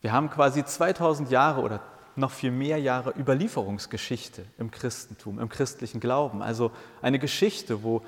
Wir 0.00 0.12
haben 0.12 0.30
quasi 0.30 0.64
2000 0.64 1.30
Jahre 1.30 1.62
oder 1.62 1.80
noch 2.14 2.30
viel 2.30 2.50
mehr 2.50 2.78
Jahre 2.78 3.14
Überlieferungsgeschichte 3.18 4.44
im 4.58 4.70
Christentum, 4.70 5.38
im 5.38 5.48
christlichen 5.48 6.00
Glauben. 6.00 6.42
Also 6.42 6.70
eine 7.00 7.18
Geschichte, 7.18 7.82
wo 7.82 8.02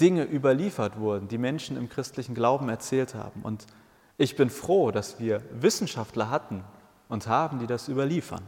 Dinge 0.00 0.24
überliefert 0.24 0.98
wurden, 0.98 1.28
die 1.28 1.38
Menschen 1.38 1.76
im 1.76 1.88
christlichen 1.88 2.34
Glauben 2.34 2.68
erzählt 2.68 3.14
haben. 3.14 3.42
Und 3.42 3.66
ich 4.20 4.36
bin 4.36 4.50
froh, 4.50 4.90
dass 4.90 5.18
wir 5.18 5.42
Wissenschaftler 5.50 6.30
hatten, 6.30 6.64
und 7.10 7.26
haben, 7.26 7.58
die 7.58 7.66
das 7.66 7.88
überliefern, 7.88 8.42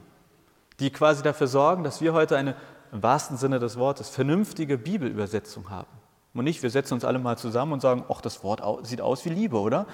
die 0.79 0.91
quasi 0.91 1.23
dafür 1.23 1.49
sorgen, 1.49 1.85
dass 1.85 2.01
wir 2.01 2.15
heute 2.15 2.37
eine 2.37 2.57
im 2.93 3.03
wahrsten 3.03 3.37
Sinne 3.37 3.59
des 3.59 3.77
Wortes 3.77 4.09
vernünftige 4.09 4.79
Bibelübersetzung 4.79 5.69
haben. 5.69 5.91
Und 6.33 6.45
nicht, 6.45 6.63
wir 6.63 6.71
setzen 6.71 6.95
uns 6.95 7.05
alle 7.05 7.19
mal 7.19 7.37
zusammen 7.37 7.73
und 7.73 7.81
sagen, 7.81 8.05
ach, 8.09 8.21
das 8.21 8.43
Wort 8.43 8.63
sieht 8.87 9.01
aus 9.01 9.25
wie 9.25 9.31
Liebe, 9.31 9.59
oder? 9.59 9.87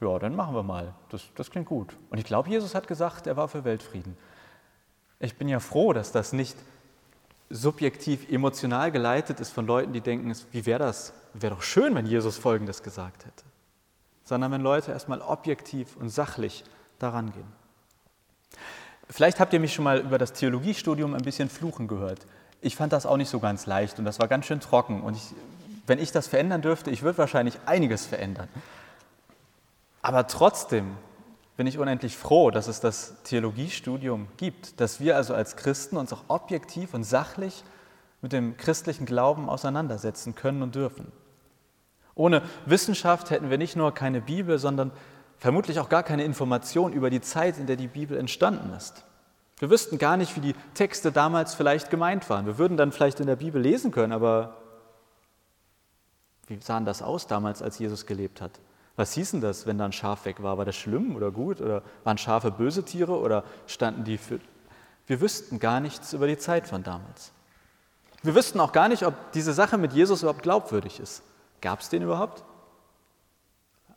Ja, 0.00 0.18
dann 0.18 0.36
machen 0.36 0.54
wir 0.54 0.62
mal. 0.62 0.94
Das, 1.08 1.22
das 1.34 1.50
klingt 1.50 1.66
gut. 1.66 1.96
Und 2.10 2.18
ich 2.18 2.24
glaube, 2.24 2.48
Jesus 2.50 2.74
hat 2.74 2.86
gesagt, 2.86 3.26
er 3.26 3.36
war 3.36 3.48
für 3.48 3.64
Weltfrieden. 3.64 4.16
Ich 5.18 5.36
bin 5.36 5.48
ja 5.48 5.60
froh, 5.60 5.92
dass 5.92 6.12
das 6.12 6.32
nicht 6.32 6.56
subjektiv 7.48 8.30
emotional 8.30 8.90
geleitet 8.92 9.40
ist 9.40 9.52
von 9.52 9.66
Leuten, 9.66 9.92
die 9.92 10.00
denken, 10.00 10.34
wie 10.50 10.66
wäre 10.66 10.80
das? 10.80 11.14
Wäre 11.34 11.54
doch 11.54 11.62
schön, 11.62 11.94
wenn 11.94 12.06
Jesus 12.06 12.38
Folgendes 12.38 12.82
gesagt 12.82 13.24
hätte. 13.24 13.44
Sondern 14.24 14.52
wenn 14.52 14.60
Leute 14.60 14.92
erstmal 14.92 15.20
objektiv 15.20 15.96
und 15.96 16.08
sachlich 16.08 16.64
daran 16.98 17.32
gehen. 17.32 17.62
Vielleicht 19.10 19.40
habt 19.40 19.52
ihr 19.52 19.60
mich 19.60 19.74
schon 19.74 19.84
mal 19.84 19.98
über 19.98 20.18
das 20.18 20.32
Theologiestudium 20.32 21.14
ein 21.14 21.22
bisschen 21.22 21.48
fluchen 21.48 21.88
gehört. 21.88 22.20
Ich 22.60 22.76
fand 22.76 22.92
das 22.92 23.04
auch 23.04 23.16
nicht 23.16 23.28
so 23.28 23.40
ganz 23.40 23.66
leicht 23.66 23.98
und 23.98 24.04
das 24.04 24.18
war 24.18 24.28
ganz 24.28 24.46
schön 24.46 24.60
trocken. 24.60 25.02
Und 25.02 25.16
ich, 25.16 25.34
wenn 25.86 25.98
ich 25.98 26.12
das 26.12 26.28
verändern 26.28 26.62
dürfte, 26.62 26.90
ich 26.90 27.02
würde 27.02 27.18
wahrscheinlich 27.18 27.58
einiges 27.66 28.06
verändern. 28.06 28.48
Aber 30.00 30.26
trotzdem 30.26 30.96
bin 31.56 31.66
ich 31.66 31.78
unendlich 31.78 32.16
froh, 32.16 32.50
dass 32.50 32.68
es 32.68 32.80
das 32.80 33.14
Theologiestudium 33.24 34.28
gibt, 34.36 34.80
dass 34.80 35.00
wir 35.00 35.16
also 35.16 35.34
als 35.34 35.56
Christen 35.56 35.96
uns 35.96 36.12
auch 36.12 36.24
objektiv 36.28 36.94
und 36.94 37.04
sachlich 37.04 37.62
mit 38.20 38.32
dem 38.32 38.56
christlichen 38.56 39.04
Glauben 39.04 39.48
auseinandersetzen 39.48 40.34
können 40.34 40.62
und 40.62 40.74
dürfen. 40.74 41.12
Ohne 42.14 42.42
Wissenschaft 42.66 43.30
hätten 43.30 43.50
wir 43.50 43.58
nicht 43.58 43.76
nur 43.76 43.92
keine 43.94 44.20
Bibel, 44.20 44.58
sondern 44.58 44.90
vermutlich 45.38 45.80
auch 45.80 45.88
gar 45.88 46.02
keine 46.02 46.24
Information 46.24 46.92
über 46.92 47.10
die 47.10 47.20
Zeit, 47.20 47.58
in 47.58 47.66
der 47.66 47.76
die 47.76 47.88
Bibel 47.88 48.16
entstanden 48.16 48.72
ist. 48.74 49.04
Wir 49.58 49.70
wüssten 49.70 49.98
gar 49.98 50.16
nicht, 50.16 50.36
wie 50.36 50.40
die 50.40 50.54
Texte 50.74 51.12
damals 51.12 51.54
vielleicht 51.54 51.90
gemeint 51.90 52.28
waren. 52.28 52.46
Wir 52.46 52.58
würden 52.58 52.76
dann 52.76 52.92
vielleicht 52.92 53.20
in 53.20 53.26
der 53.26 53.36
Bibel 53.36 53.60
lesen 53.62 53.92
können, 53.92 54.12
aber 54.12 54.56
wie 56.48 56.60
sahen 56.60 56.84
das 56.84 57.00
aus 57.00 57.26
damals, 57.26 57.62
als 57.62 57.78
Jesus 57.78 58.06
gelebt 58.06 58.40
hat? 58.40 58.52
Was 58.96 59.14
hieß 59.14 59.30
denn 59.30 59.40
das, 59.40 59.66
wenn 59.66 59.78
da 59.78 59.86
ein 59.86 59.92
Schaf 59.92 60.26
weg 60.26 60.42
war? 60.42 60.58
War 60.58 60.64
das 60.64 60.76
schlimm 60.76 61.16
oder 61.16 61.30
gut? 61.30 61.60
Oder 61.60 61.82
waren 62.04 62.18
Schafe 62.18 62.50
böse 62.50 62.84
Tiere 62.84 63.18
oder 63.18 63.44
standen 63.66 64.04
die 64.04 64.18
für. 64.18 64.38
Wir 65.06 65.20
wüssten 65.20 65.58
gar 65.58 65.80
nichts 65.80 66.12
über 66.12 66.26
die 66.26 66.38
Zeit 66.38 66.66
von 66.66 66.82
damals. 66.82 67.32
Wir 68.22 68.34
wüssten 68.34 68.60
auch 68.60 68.72
gar 68.72 68.88
nicht, 68.88 69.04
ob 69.04 69.14
diese 69.32 69.52
Sache 69.52 69.78
mit 69.78 69.92
Jesus 69.92 70.22
überhaupt 70.22 70.42
glaubwürdig 70.42 71.00
ist. 71.00 71.22
Gab 71.62 71.80
es 71.80 71.88
den 71.88 72.02
überhaupt? 72.02 72.44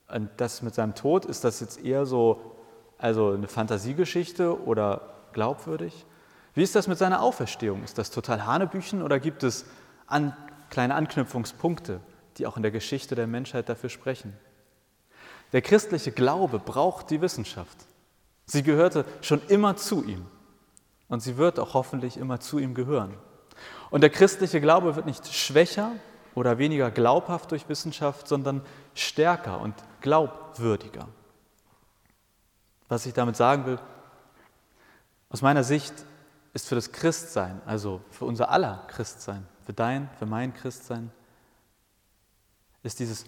Und 0.07 0.29
das 0.37 0.61
mit 0.61 0.73
seinem 0.73 0.95
Tod, 0.95 1.25
ist 1.25 1.43
das 1.43 1.59
jetzt 1.59 1.83
eher 1.83 2.05
so 2.05 2.55
also 2.97 3.31
eine 3.31 3.49
Fantasiegeschichte 3.49 4.63
oder 4.63 5.01
glaubwürdig? 5.33 6.05
Wie 6.53 6.63
ist 6.63 6.75
das 6.75 6.87
mit 6.87 6.97
seiner 6.97 7.21
Auferstehung? 7.21 7.83
Ist 7.83 7.97
das 7.97 8.11
total 8.11 8.45
Hanebüchen 8.45 9.01
oder 9.01 9.19
gibt 9.19 9.43
es 9.43 9.65
an, 10.07 10.33
kleine 10.69 10.95
Anknüpfungspunkte, 10.95 11.99
die 12.37 12.47
auch 12.47 12.55
in 12.57 12.63
der 12.63 12.71
Geschichte 12.71 13.15
der 13.15 13.27
Menschheit 13.27 13.69
dafür 13.69 13.89
sprechen. 13.89 14.33
Der 15.53 15.61
christliche 15.61 16.11
Glaube 16.11 16.59
braucht 16.59 17.09
die 17.09 17.21
Wissenschaft. 17.21 17.77
Sie 18.45 18.63
gehörte 18.63 19.05
schon 19.21 19.41
immer 19.47 19.75
zu 19.75 20.03
ihm 20.03 20.25
und 21.07 21.21
sie 21.21 21.37
wird 21.37 21.59
auch 21.59 21.73
hoffentlich 21.73 22.17
immer 22.17 22.39
zu 22.39 22.59
ihm 22.59 22.73
gehören. 22.73 23.13
Und 23.89 24.01
der 24.01 24.09
christliche 24.09 24.61
Glaube 24.61 24.95
wird 24.95 25.05
nicht 25.05 25.33
schwächer 25.33 25.91
oder 26.35 26.57
weniger 26.57 26.91
glaubhaft 26.91 27.51
durch 27.51 27.67
Wissenschaft, 27.69 28.27
sondern 28.27 28.61
stärker 28.93 29.61
und 29.61 29.73
glaubwürdiger. 30.01 31.07
Was 32.87 33.05
ich 33.05 33.13
damit 33.13 33.35
sagen 33.35 33.65
will, 33.65 33.79
aus 35.29 35.41
meiner 35.41 35.63
Sicht 35.63 35.93
ist 36.53 36.67
für 36.67 36.75
das 36.75 36.91
Christsein, 36.91 37.61
also 37.65 38.01
für 38.11 38.25
unser 38.25 38.49
aller 38.49 38.85
Christsein, 38.87 39.47
für 39.65 39.73
dein, 39.73 40.09
für 40.19 40.25
mein 40.25 40.53
Christsein, 40.53 41.11
ist 42.83 42.99
dieses 42.99 43.25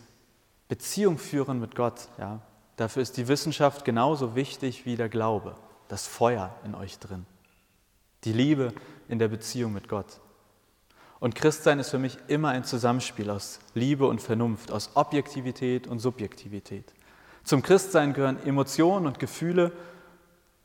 Beziehung 0.68 1.18
führen 1.18 1.60
mit 1.60 1.76
Gott. 1.76 2.10
Ja, 2.18 2.42
dafür 2.76 3.02
ist 3.02 3.18
die 3.18 3.28
Wissenschaft 3.28 3.86
genauso 3.86 4.36
wichtig 4.36 4.86
wie 4.86 4.96
der 4.96 5.10
Glaube, 5.10 5.56
das 5.88 6.06
Feuer 6.06 6.56
in 6.64 6.76
euch 6.76 7.00
drin, 7.00 7.26
die 8.24 8.34
Liebe 8.34 8.74
in 9.08 9.18
der 9.18 9.30
Beziehung 9.30 9.74
mit 9.74 9.90
Gott. 9.90 10.20
Und 11.20 11.36
Christsein 11.36 11.80
ist 11.80 11.90
für 11.90 11.98
mich 11.98 12.18
immer 12.28 12.50
ein 12.50 12.64
Zusammenspiel 12.64 13.30
aus 13.30 13.60
Liebe 13.74 14.08
und 14.08 14.22
Vernunft, 14.22 14.72
aus 14.72 14.92
Objektivität 14.96 15.88
und 15.88 16.00
Subjektivität. 16.00 16.94
Zum 17.44 17.62
Christsein 17.64 18.14
gehören 18.14 18.42
Emotionen 18.46 19.08
und 19.08 19.20
Gefühle, 19.20 19.72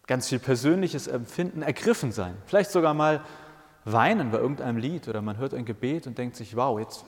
ganz 0.07 0.29
viel 0.29 0.41
persönliches 0.41 1.07
Empfinden, 1.07 1.63
ergriffen 1.63 2.13
sein. 2.13 2.37
Vielleicht 2.47 2.71
sogar 2.71 2.93
mal 2.93 3.23
weinen 3.85 4.31
bei 4.31 4.39
irgendeinem 4.39 4.77
Lied 4.77 5.09
oder 5.09 5.23
man 5.23 5.39
hört 5.39 5.55
ein 5.55 5.65
Gebet 5.65 6.07
und 6.07 6.19
denkt 6.19 6.37
sich, 6.37 6.57
wow, 6.57 6.79
jetzt 6.79 7.05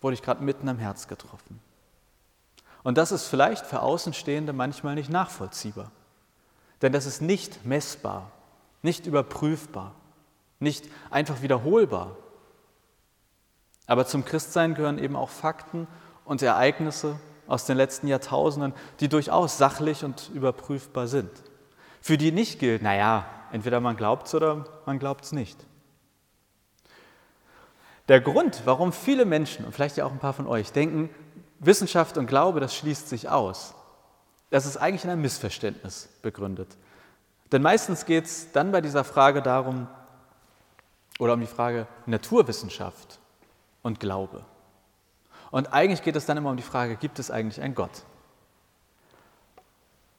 wurde 0.00 0.14
ich 0.14 0.22
gerade 0.22 0.42
mitten 0.42 0.68
am 0.68 0.78
Herz 0.78 1.08
getroffen. 1.08 1.60
Und 2.82 2.96
das 2.96 3.12
ist 3.12 3.26
vielleicht 3.26 3.66
für 3.66 3.82
Außenstehende 3.82 4.52
manchmal 4.52 4.94
nicht 4.94 5.10
nachvollziehbar. 5.10 5.90
Denn 6.80 6.92
das 6.92 7.04
ist 7.04 7.20
nicht 7.20 7.66
messbar, 7.66 8.30
nicht 8.80 9.06
überprüfbar, 9.06 9.94
nicht 10.60 10.86
einfach 11.10 11.42
wiederholbar. 11.42 12.16
Aber 13.90 14.06
zum 14.06 14.24
Christsein 14.24 14.76
gehören 14.76 15.00
eben 15.00 15.16
auch 15.16 15.30
Fakten 15.30 15.88
und 16.24 16.42
Ereignisse 16.42 17.18
aus 17.48 17.66
den 17.66 17.76
letzten 17.76 18.06
Jahrtausenden, 18.06 18.72
die 19.00 19.08
durchaus 19.08 19.58
sachlich 19.58 20.04
und 20.04 20.30
überprüfbar 20.32 21.08
sind. 21.08 21.28
Für 22.00 22.16
die 22.16 22.30
nicht 22.30 22.60
gilt, 22.60 22.82
naja, 22.82 23.24
entweder 23.50 23.80
man 23.80 23.96
glaubt 23.96 24.28
es 24.28 24.34
oder 24.36 24.64
man 24.86 25.00
glaubt 25.00 25.24
es 25.24 25.32
nicht. 25.32 25.58
Der 28.06 28.20
Grund, 28.20 28.62
warum 28.64 28.92
viele 28.92 29.24
Menschen, 29.24 29.64
und 29.64 29.72
vielleicht 29.72 29.96
ja 29.96 30.04
auch 30.04 30.12
ein 30.12 30.20
paar 30.20 30.34
von 30.34 30.46
euch, 30.46 30.70
denken, 30.70 31.10
Wissenschaft 31.58 32.16
und 32.16 32.28
Glaube, 32.28 32.60
das 32.60 32.76
schließt 32.76 33.08
sich 33.08 33.28
aus, 33.28 33.74
das 34.50 34.66
ist 34.66 34.76
eigentlich 34.76 35.02
in 35.02 35.10
einem 35.10 35.22
Missverständnis 35.22 36.10
begründet. 36.22 36.76
Denn 37.50 37.60
meistens 37.60 38.06
geht 38.06 38.26
es 38.26 38.52
dann 38.52 38.70
bei 38.70 38.82
dieser 38.82 39.02
Frage 39.02 39.42
darum, 39.42 39.88
oder 41.18 41.32
um 41.32 41.40
die 41.40 41.48
Frage 41.48 41.88
Naturwissenschaft 42.06 43.19
und 43.82 44.00
Glaube. 44.00 44.44
Und 45.50 45.72
eigentlich 45.72 46.02
geht 46.02 46.16
es 46.16 46.26
dann 46.26 46.36
immer 46.36 46.50
um 46.50 46.56
die 46.56 46.62
Frage, 46.62 46.96
gibt 46.96 47.18
es 47.18 47.30
eigentlich 47.30 47.60
einen 47.60 47.74
Gott? 47.74 48.04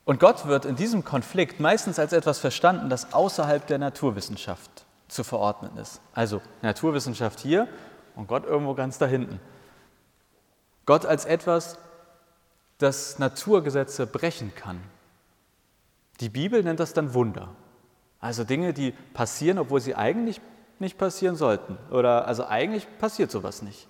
Und 0.03 0.19
Gott 0.19 0.45
wird 0.47 0.65
in 0.65 0.75
diesem 0.75 1.05
Konflikt 1.05 1.59
meistens 1.59 1.99
als 1.99 2.11
etwas 2.11 2.39
verstanden, 2.39 2.89
das 2.89 3.13
außerhalb 3.13 3.65
der 3.67 3.77
Naturwissenschaft 3.77 4.85
zu 5.07 5.23
verordnen 5.23 5.77
ist. 5.77 6.01
Also 6.13 6.41
Naturwissenschaft 6.61 7.39
hier 7.39 7.67
und 8.15 8.27
Gott 8.27 8.45
irgendwo 8.45 8.73
ganz 8.73 8.97
da 8.97 9.05
hinten. 9.05 9.39
Gott 10.85 11.05
als 11.05 11.25
etwas, 11.25 11.77
das 12.77 13.19
Naturgesetze 13.19 14.07
brechen 14.07 14.53
kann. 14.55 14.81
Die 16.19 16.29
Bibel 16.29 16.63
nennt 16.63 16.79
das 16.79 16.93
dann 16.93 17.13
Wunder. 17.13 17.49
Also 18.19 18.43
Dinge, 18.43 18.73
die 18.73 18.91
passieren, 19.13 19.59
obwohl 19.59 19.81
sie 19.81 19.95
eigentlich 19.95 20.41
nicht 20.81 20.97
passieren 20.97 21.35
sollten. 21.35 21.77
Oder 21.89 22.27
also 22.27 22.45
eigentlich 22.45 22.85
passiert 22.99 23.31
sowas 23.31 23.61
nicht. 23.61 23.87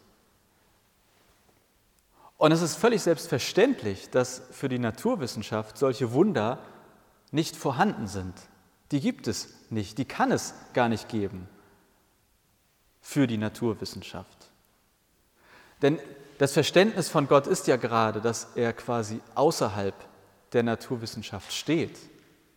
Und 2.38 2.52
es 2.52 2.62
ist 2.62 2.76
völlig 2.76 3.02
selbstverständlich, 3.02 4.10
dass 4.10 4.42
für 4.52 4.70
die 4.70 4.80
Naturwissenschaft 4.80 5.78
solche 5.78 6.12
Wunder 6.12 6.60
nicht 7.32 7.56
vorhanden 7.56 8.08
sind. 8.08 8.34
Die 8.92 9.00
gibt 9.00 9.28
es 9.28 9.54
nicht, 9.70 9.98
die 9.98 10.06
kann 10.06 10.32
es 10.32 10.54
gar 10.74 10.90
nicht 10.90 11.08
geben 11.08 11.48
für 13.02 13.26
die 13.26 13.38
Naturwissenschaft. 13.38 14.50
Denn 15.82 16.00
das 16.40 16.54
Verständnis 16.54 17.10
von 17.10 17.28
Gott 17.28 17.48
ist 17.48 17.68
ja 17.68 17.76
gerade, 17.76 18.22
dass 18.22 18.50
er 18.56 18.74
quasi 18.74 19.22
außerhalb 19.36 19.96
der 20.54 20.64
Naturwissenschaft 20.64 21.54
steht. 21.54 21.98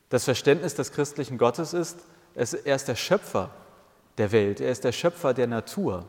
Das 0.09 0.25
Verständnis 0.25 0.75
des 0.75 0.93
christlichen 0.93 1.39
Gottes 1.39 1.75
ist, 1.75 1.99
er 2.35 2.77
ist 2.77 2.89
der 2.89 2.97
Schöpfer 2.97 3.51
der 4.19 4.33
Welt, 4.33 4.61
er 4.61 4.71
ist 4.71 4.85
der 4.85 4.93
Schöpfer 4.93 5.35
der 5.35 5.47
Natur. 5.47 6.05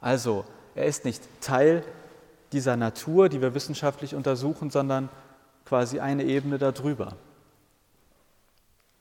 Also, 0.00 0.44
er 0.74 0.86
ist 0.86 1.04
nicht 1.04 1.22
Teil 1.40 1.84
dieser 2.52 2.76
Natur, 2.76 3.28
die 3.28 3.40
wir 3.40 3.54
wissenschaftlich 3.54 4.14
untersuchen, 4.14 4.70
sondern 4.70 5.08
quasi 5.64 6.00
eine 6.00 6.24
Ebene 6.24 6.58
darüber. 6.58 7.16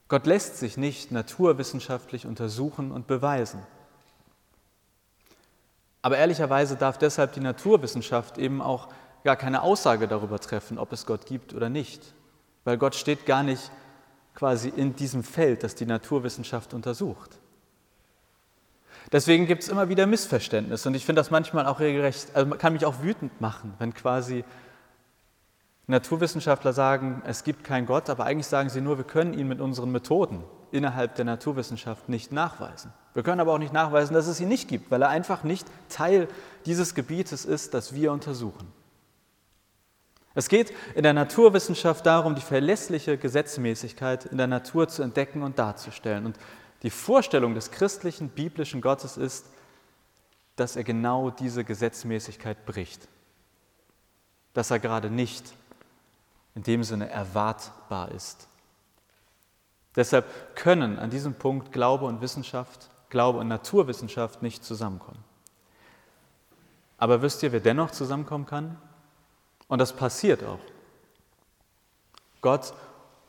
Gott 0.07 0.25
lässt 0.25 0.57
sich 0.57 0.77
nicht 0.77 1.11
naturwissenschaftlich 1.11 2.25
untersuchen 2.25 2.91
und 2.91 3.07
beweisen. 3.07 3.59
Aber 6.01 6.17
ehrlicherweise 6.17 6.75
darf 6.75 6.99
deshalb 6.99 7.33
die 7.33 7.39
Naturwissenschaft 7.39 8.37
eben 8.37 8.61
auch 8.61 8.89
gar 9.23 9.35
keine 9.35 9.63
Aussage 9.63 10.07
darüber 10.07 10.39
treffen, 10.39 10.77
ob 10.77 10.93
es 10.93 11.07
Gott 11.07 11.25
gibt 11.25 11.53
oder 11.55 11.69
nicht. 11.69 12.13
Weil 12.63 12.77
Gott 12.77 12.93
steht 12.93 13.25
gar 13.25 13.41
nicht 13.41 13.71
quasi 14.35 14.69
in 14.69 14.95
diesem 14.95 15.23
Feld, 15.23 15.63
das 15.63 15.73
die 15.73 15.87
Naturwissenschaft 15.87 16.75
untersucht. 16.75 17.39
Deswegen 19.15 19.47
gibt 19.47 19.63
es 19.63 19.69
immer 19.69 19.87
wieder 19.87 20.07
Missverständnisse 20.07 20.89
und 20.89 20.95
ich 20.95 21.05
finde 21.05 21.21
das 21.21 21.31
manchmal 21.31 21.67
auch 21.67 21.79
regelrecht, 21.79 22.35
also 22.35 22.53
kann 22.55 22.73
mich 22.73 22.85
auch 22.85 23.01
wütend 23.01 23.39
machen, 23.39 23.73
wenn 23.79 23.93
quasi 23.93 24.43
Naturwissenschaftler 25.87 26.73
sagen, 26.73 27.21
es 27.25 27.45
gibt 27.45 27.63
keinen 27.63 27.85
Gott, 27.85 28.09
aber 28.09 28.25
eigentlich 28.25 28.47
sagen 28.47 28.67
sie 28.67 28.81
nur, 28.81 28.97
wir 28.97 29.05
können 29.05 29.33
ihn 29.33 29.47
mit 29.47 29.61
unseren 29.61 29.93
Methoden 29.93 30.43
innerhalb 30.73 31.15
der 31.15 31.23
Naturwissenschaft 31.23 32.09
nicht 32.09 32.33
nachweisen. 32.33 32.91
Wir 33.13 33.23
können 33.23 33.39
aber 33.39 33.53
auch 33.53 33.57
nicht 33.57 33.71
nachweisen, 33.71 34.13
dass 34.13 34.27
es 34.27 34.41
ihn 34.41 34.49
nicht 34.49 34.67
gibt, 34.67 34.91
weil 34.91 35.01
er 35.01 35.07
einfach 35.07 35.45
nicht 35.45 35.65
Teil 35.87 36.27
dieses 36.65 36.93
Gebietes 36.93 37.45
ist, 37.45 37.73
das 37.73 37.95
wir 37.95 38.11
untersuchen. 38.11 38.67
Es 40.33 40.49
geht 40.49 40.73
in 40.93 41.03
der 41.03 41.13
Naturwissenschaft 41.13 42.05
darum, 42.05 42.35
die 42.35 42.41
verlässliche 42.41 43.17
Gesetzmäßigkeit 43.17 44.25
in 44.25 44.37
der 44.37 44.47
Natur 44.47 44.89
zu 44.89 45.03
entdecken 45.03 45.41
und 45.41 45.57
darzustellen. 45.57 46.25
Und 46.25 46.37
die 46.85 46.91
Vorstellung 46.91 47.55
des 47.55 47.71
christlichen, 47.71 48.29
biblischen 48.29 48.79
Gottes 48.79 49.17
ist, 49.17 49.47
dass 50.55 50.75
er 50.75 50.83
genau 50.83 51.31
diese 51.31 51.63
Gesetzmäßigkeit 51.63 52.63
bricht. 52.67 53.07
Dass 54.53 54.69
er 54.69 54.77
gerade 54.77 55.09
nicht 55.09 55.51
in 56.53 56.61
dem 56.61 56.83
Sinne 56.83 57.09
erwartbar 57.09 58.11
ist. 58.11 58.47
Deshalb 59.95 60.55
können 60.55 60.99
an 60.99 61.09
diesem 61.09 61.33
Punkt 61.33 61.71
Glaube 61.71 62.05
und 62.05 62.21
Wissenschaft, 62.21 62.91
Glaube 63.09 63.39
und 63.39 63.47
Naturwissenschaft 63.47 64.43
nicht 64.43 64.63
zusammenkommen. 64.63 65.23
Aber 66.99 67.23
wisst 67.23 67.41
ihr, 67.41 67.51
wer 67.51 67.61
dennoch 67.61 67.89
zusammenkommen 67.89 68.45
kann? 68.45 68.79
Und 69.67 69.79
das 69.79 69.91
passiert 69.91 70.43
auch. 70.43 70.59
Gott 72.41 72.75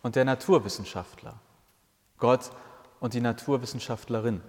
und 0.03 0.14
der 0.14 0.27
Naturwissenschaftler. 0.27 1.40
Gott 2.19 2.51
und 3.00 3.14
die 3.14 3.20
Naturwissenschaftlerin. 3.20 4.40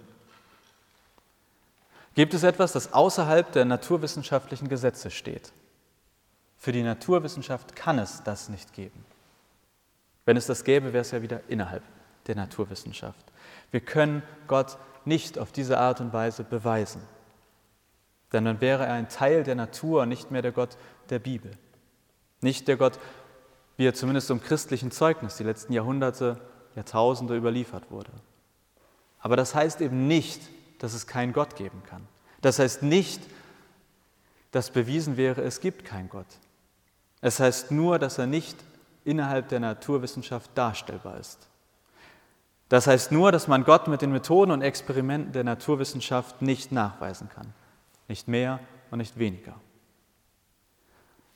Gibt 2.14 2.34
es 2.34 2.42
etwas, 2.42 2.72
das 2.72 2.92
außerhalb 2.92 3.52
der 3.52 3.64
naturwissenschaftlichen 3.64 4.68
Gesetze 4.68 5.10
steht? 5.10 5.52
Für 6.56 6.72
die 6.72 6.82
Naturwissenschaft 6.82 7.76
kann 7.76 7.98
es 7.98 8.22
das 8.24 8.48
nicht 8.48 8.72
geben. 8.72 9.04
Wenn 10.24 10.36
es 10.36 10.46
das 10.46 10.64
gäbe, 10.64 10.92
wäre 10.92 11.02
es 11.02 11.12
ja 11.12 11.22
wieder 11.22 11.40
innerhalb 11.48 11.82
der 12.26 12.34
Naturwissenschaft. 12.34 13.24
Wir 13.70 13.80
können 13.80 14.22
Gott 14.46 14.76
nicht 15.04 15.38
auf 15.38 15.52
diese 15.52 15.78
Art 15.78 16.00
und 16.00 16.12
Weise 16.12 16.44
beweisen. 16.44 17.02
Denn 18.32 18.44
dann 18.44 18.60
wäre 18.60 18.84
er 18.84 18.92
ein 18.92 19.08
Teil 19.08 19.42
der 19.42 19.54
Natur, 19.54 20.04
nicht 20.04 20.30
mehr 20.30 20.42
der 20.42 20.52
Gott 20.52 20.76
der 21.08 21.18
Bibel. 21.18 21.52
Nicht 22.40 22.68
der 22.68 22.76
Gott, 22.76 22.98
wie 23.76 23.86
er 23.86 23.94
zumindest 23.94 24.30
im 24.30 24.42
christlichen 24.42 24.90
Zeugnis 24.90 25.36
die 25.36 25.44
letzten 25.44 25.72
Jahrhunderte, 25.72 26.38
Jahrtausende 26.74 27.36
überliefert 27.36 27.90
wurde. 27.90 28.10
Aber 29.20 29.36
das 29.36 29.54
heißt 29.54 29.80
eben 29.80 30.06
nicht, 30.06 30.40
dass 30.78 30.94
es 30.94 31.06
keinen 31.06 31.32
Gott 31.32 31.56
geben 31.56 31.82
kann. 31.86 32.06
Das 32.40 32.58
heißt 32.58 32.82
nicht, 32.82 33.20
dass 34.52 34.70
bewiesen 34.70 35.16
wäre, 35.16 35.42
es 35.42 35.60
gibt 35.60 35.84
keinen 35.84 36.08
Gott. 36.08 36.26
Es 37.20 37.40
heißt 37.40 37.70
nur, 37.70 37.98
dass 37.98 38.18
er 38.18 38.26
nicht 38.26 38.56
innerhalb 39.04 39.48
der 39.48 39.60
Naturwissenschaft 39.60 40.50
darstellbar 40.54 41.18
ist. 41.18 41.48
Das 42.68 42.86
heißt 42.86 43.12
nur, 43.12 43.32
dass 43.32 43.48
man 43.48 43.64
Gott 43.64 43.88
mit 43.88 44.02
den 44.02 44.12
Methoden 44.12 44.52
und 44.52 44.62
Experimenten 44.62 45.32
der 45.32 45.44
Naturwissenschaft 45.44 46.42
nicht 46.42 46.70
nachweisen 46.70 47.28
kann. 47.28 47.52
Nicht 48.08 48.28
mehr 48.28 48.60
und 48.90 48.98
nicht 48.98 49.18
weniger. 49.18 49.54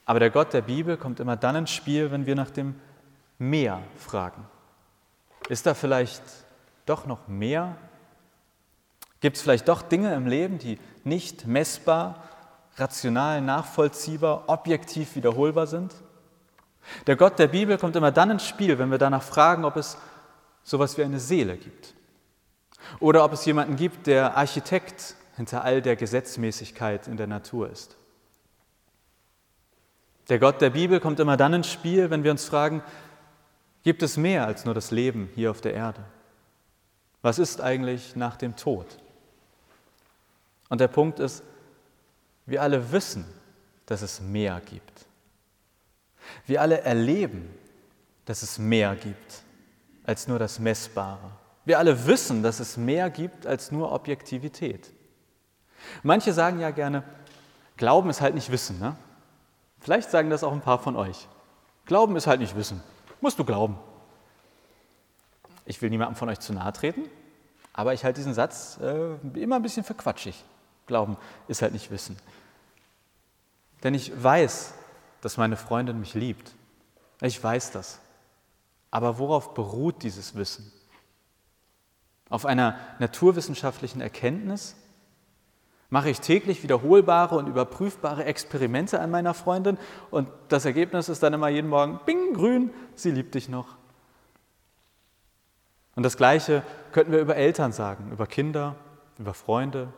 Aber 0.05 0.19
der 0.19 0.29
Gott 0.29 0.53
der 0.53 0.61
Bibel 0.61 0.97
kommt 0.97 1.19
immer 1.19 1.35
dann 1.35 1.55
ins 1.55 1.71
Spiel, 1.71 2.11
wenn 2.11 2.25
wir 2.25 2.35
nach 2.35 2.51
dem 2.51 2.75
Mehr 3.39 3.81
fragen. 3.97 4.45
Ist 5.49 5.65
da 5.65 5.73
vielleicht 5.73 6.21
doch 6.85 7.05
noch 7.05 7.27
mehr? 7.27 7.77
Gibt 9.19 9.37
es 9.37 9.41
vielleicht 9.41 9.67
doch 9.67 9.81
Dinge 9.81 10.13
im 10.15 10.27
Leben, 10.27 10.59
die 10.59 10.79
nicht 11.03 11.47
messbar, 11.47 12.23
rational 12.75 13.41
nachvollziehbar, 13.41 14.43
objektiv 14.47 15.15
wiederholbar 15.15 15.67
sind? 15.67 15.93
Der 17.07 17.15
Gott 17.15 17.39
der 17.39 17.47
Bibel 17.47 17.77
kommt 17.77 17.95
immer 17.95 18.11
dann 18.11 18.31
ins 18.31 18.45
Spiel, 18.45 18.77
wenn 18.79 18.91
wir 18.91 18.97
danach 18.97 19.23
fragen, 19.23 19.63
ob 19.63 19.77
es 19.77 19.97
sowas 20.63 20.97
wie 20.97 21.03
eine 21.03 21.19
Seele 21.19 21.57
gibt. 21.57 21.93
Oder 22.99 23.23
ob 23.23 23.33
es 23.33 23.45
jemanden 23.45 23.75
gibt, 23.75 24.07
der 24.07 24.35
Architekt 24.35 25.15
hinter 25.35 25.63
all 25.63 25.81
der 25.81 25.95
Gesetzmäßigkeit 25.95 27.07
in 27.07 27.17
der 27.17 27.27
Natur 27.27 27.69
ist. 27.69 27.95
Der 30.29 30.39
Gott 30.39 30.61
der 30.61 30.69
Bibel 30.69 30.99
kommt 30.99 31.19
immer 31.19 31.37
dann 31.37 31.53
ins 31.53 31.71
Spiel, 31.71 32.09
wenn 32.09 32.23
wir 32.23 32.31
uns 32.31 32.45
fragen, 32.45 32.81
gibt 33.83 34.03
es 34.03 34.15
mehr 34.15 34.45
als 34.45 34.65
nur 34.65 34.73
das 34.73 34.91
Leben 34.91 35.29
hier 35.35 35.51
auf 35.51 35.61
der 35.61 35.73
Erde? 35.73 36.03
Was 37.23 37.39
ist 37.39 37.59
eigentlich 37.61 38.15
nach 38.15 38.35
dem 38.35 38.55
Tod? 38.55 38.85
Und 40.69 40.79
der 40.79 40.89
Punkt 40.89 41.19
ist, 41.19 41.41
wir 42.45 42.61
alle 42.61 42.91
wissen, 42.91 43.25
dass 43.85 44.01
es 44.01 44.21
mehr 44.21 44.61
gibt. 44.63 45.07
Wir 46.45 46.61
alle 46.61 46.81
erleben, 46.81 47.49
dass 48.25 48.43
es 48.43 48.59
mehr 48.59 48.95
gibt 48.95 49.43
als 50.03 50.27
nur 50.27 50.37
das 50.37 50.59
Messbare. 50.59 51.31
Wir 51.65 51.79
alle 51.79 52.05
wissen, 52.05 52.43
dass 52.43 52.59
es 52.59 52.75
mehr 52.75 53.09
gibt 53.09 53.47
als 53.47 53.71
nur 53.71 53.91
Objektivität. 53.91 54.91
Manche 56.01 56.33
sagen 56.33 56.59
ja 56.59 56.71
gerne, 56.71 57.03
Glauben 57.77 58.09
ist 58.09 58.21
halt 58.21 58.35
nicht 58.35 58.51
Wissen. 58.51 58.79
Ne? 58.79 58.95
Vielleicht 59.79 60.11
sagen 60.11 60.29
das 60.29 60.43
auch 60.43 60.51
ein 60.51 60.61
paar 60.61 60.79
von 60.79 60.95
euch. 60.95 61.27
Glauben 61.85 62.15
ist 62.15 62.27
halt 62.27 62.39
nicht 62.39 62.55
Wissen. 62.55 62.83
Musst 63.21 63.39
du 63.39 63.45
glauben. 63.45 63.77
Ich 65.65 65.81
will 65.81 65.89
niemandem 65.89 66.15
von 66.15 66.29
euch 66.29 66.39
zu 66.39 66.53
nahe 66.53 66.73
treten, 66.73 67.03
aber 67.71 67.93
ich 67.93 68.03
halte 68.03 68.19
diesen 68.19 68.33
Satz 68.33 68.79
äh, 68.81 69.15
immer 69.39 69.57
ein 69.57 69.61
bisschen 69.61 69.83
für 69.83 69.93
quatschig. 69.93 70.43
Glauben 70.85 71.17
ist 71.47 71.61
halt 71.61 71.73
nicht 71.73 71.91
Wissen. 71.91 72.17
Denn 73.83 73.93
ich 73.93 74.11
weiß, 74.21 74.73
dass 75.21 75.37
meine 75.37 75.55
Freundin 75.55 75.99
mich 75.99 76.13
liebt. 76.13 76.53
Ich 77.21 77.41
weiß 77.41 77.71
das. 77.71 77.99
Aber 78.91 79.17
worauf 79.17 79.53
beruht 79.53 80.03
dieses 80.03 80.35
Wissen? 80.35 80.71
Auf 82.29 82.45
einer 82.45 82.77
naturwissenschaftlichen 82.99 84.01
Erkenntnis? 84.01 84.75
Mache 85.89 86.09
ich 86.09 86.19
täglich 86.21 86.63
wiederholbare 86.63 87.35
und 87.35 87.47
überprüfbare 87.47 88.25
Experimente 88.25 88.99
an 88.99 89.11
meiner 89.11 89.33
Freundin 89.33 89.77
und 90.09 90.27
das 90.49 90.65
Ergebnis 90.65 91.07
ist 91.07 91.21
dann 91.21 91.33
immer 91.33 91.49
jeden 91.49 91.69
Morgen, 91.69 91.99
bing, 92.05 92.33
grün, 92.33 92.71
sie 92.95 93.11
liebt 93.11 93.35
dich 93.35 93.47
noch. 93.47 93.77
Und 95.95 96.03
das 96.03 96.17
Gleiche 96.17 96.63
könnten 96.91 97.11
wir 97.11 97.19
über 97.19 97.35
Eltern 97.35 97.71
sagen, 97.71 98.11
über 98.11 98.25
Kinder, 98.27 98.75
über 99.19 99.33
Freunde. 99.33 99.93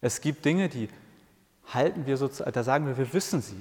Es 0.00 0.20
gibt 0.20 0.44
Dinge, 0.44 0.68
die 0.68 0.88
halten 1.72 2.06
wir 2.06 2.16
so, 2.16 2.28
da 2.28 2.62
sagen 2.62 2.86
wir, 2.86 2.98
wir 2.98 3.12
wissen 3.12 3.40
sie. 3.40 3.60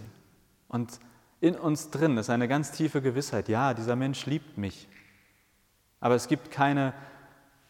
Und 0.67 0.99
in 1.41 1.55
uns 1.55 1.89
drin 1.89 2.17
ist 2.17 2.29
eine 2.29 2.47
ganz 2.47 2.71
tiefe 2.71 3.01
Gewissheit, 3.01 3.49
ja, 3.49 3.73
dieser 3.73 3.95
Mensch 3.95 4.25
liebt 4.25 4.57
mich. 4.57 4.87
Aber 5.99 6.15
es 6.15 6.27
gibt 6.27 6.51
keine, 6.51 6.93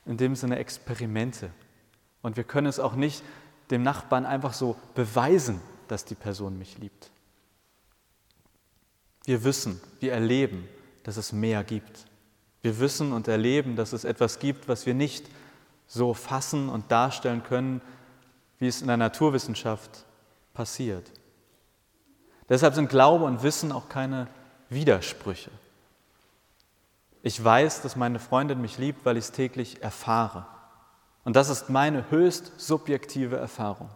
in 0.06 0.18
dem 0.18 0.36
Sinne, 0.36 0.58
Experimente. 0.58 1.52
Und 2.22 2.38
wir 2.38 2.44
können 2.44 2.68
es 2.68 2.80
auch 2.80 2.96
nicht 2.96 3.24
dem 3.72 3.84
Nachbarn 3.84 4.26
einfach 4.26 4.54
so 4.54 4.76
beweisen, 4.94 5.62
dass 5.88 6.06
die 6.06 6.16
Person 6.16 6.58
mich 6.58 6.78
liebt. 6.78 7.12
Wir 9.26 9.44
wissen, 9.44 9.80
wir 10.00 10.14
erleben, 10.14 10.68
dass 11.04 11.18
es 11.18 11.32
mehr 11.32 11.64
gibt. 11.64 12.06
Wir 12.66 12.80
wissen 12.80 13.14
und 13.14 13.28
erleben, 13.28 13.76
dass 13.76 13.94
es 13.94 14.06
etwas 14.06 14.40
gibt, 14.40 14.68
was 14.68 14.88
wir 14.88 14.96
nicht 14.96 15.28
so 15.86 16.16
fassen 16.16 16.68
und 16.68 16.92
darstellen 16.92 17.44
können, 17.44 17.80
wie 18.58 18.68
es 18.68 18.82
in 18.82 18.88
der 18.88 18.98
Naturwissenschaft 18.98 20.04
passiert. 20.56 21.12
Deshalb 22.50 22.74
sind 22.74 22.90
Glaube 22.90 23.26
und 23.26 23.44
Wissen 23.44 23.72
auch 23.72 23.88
keine 23.88 24.26
Widersprüche. 24.70 25.52
Ich 27.22 27.44
weiß, 27.44 27.84
dass 27.84 27.96
meine 27.96 28.18
Freundin 28.18 28.62
mich 28.62 28.80
liebt, 28.80 29.06
weil 29.06 29.18
ich 29.18 29.26
es 29.26 29.32
täglich 29.32 29.84
erfahre. 29.84 30.48
Und 31.24 31.36
das 31.36 31.50
ist 31.50 31.70
meine 31.70 32.10
höchst 32.10 32.60
subjektive 32.60 33.38
Erfahrung. 33.38 33.92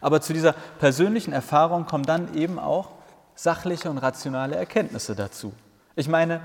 Aber 0.00 0.20
zu 0.20 0.32
dieser 0.32 0.52
persönlichen 0.52 1.32
Erfahrung 1.32 1.86
kommen 1.86 2.04
dann 2.04 2.32
eben 2.36 2.60
auch 2.60 2.90
sachliche 3.34 3.90
und 3.90 3.98
rationale 3.98 4.54
Erkenntnisse 4.54 5.16
dazu. 5.16 5.52
Ich 5.96 6.06
meine, 6.06 6.40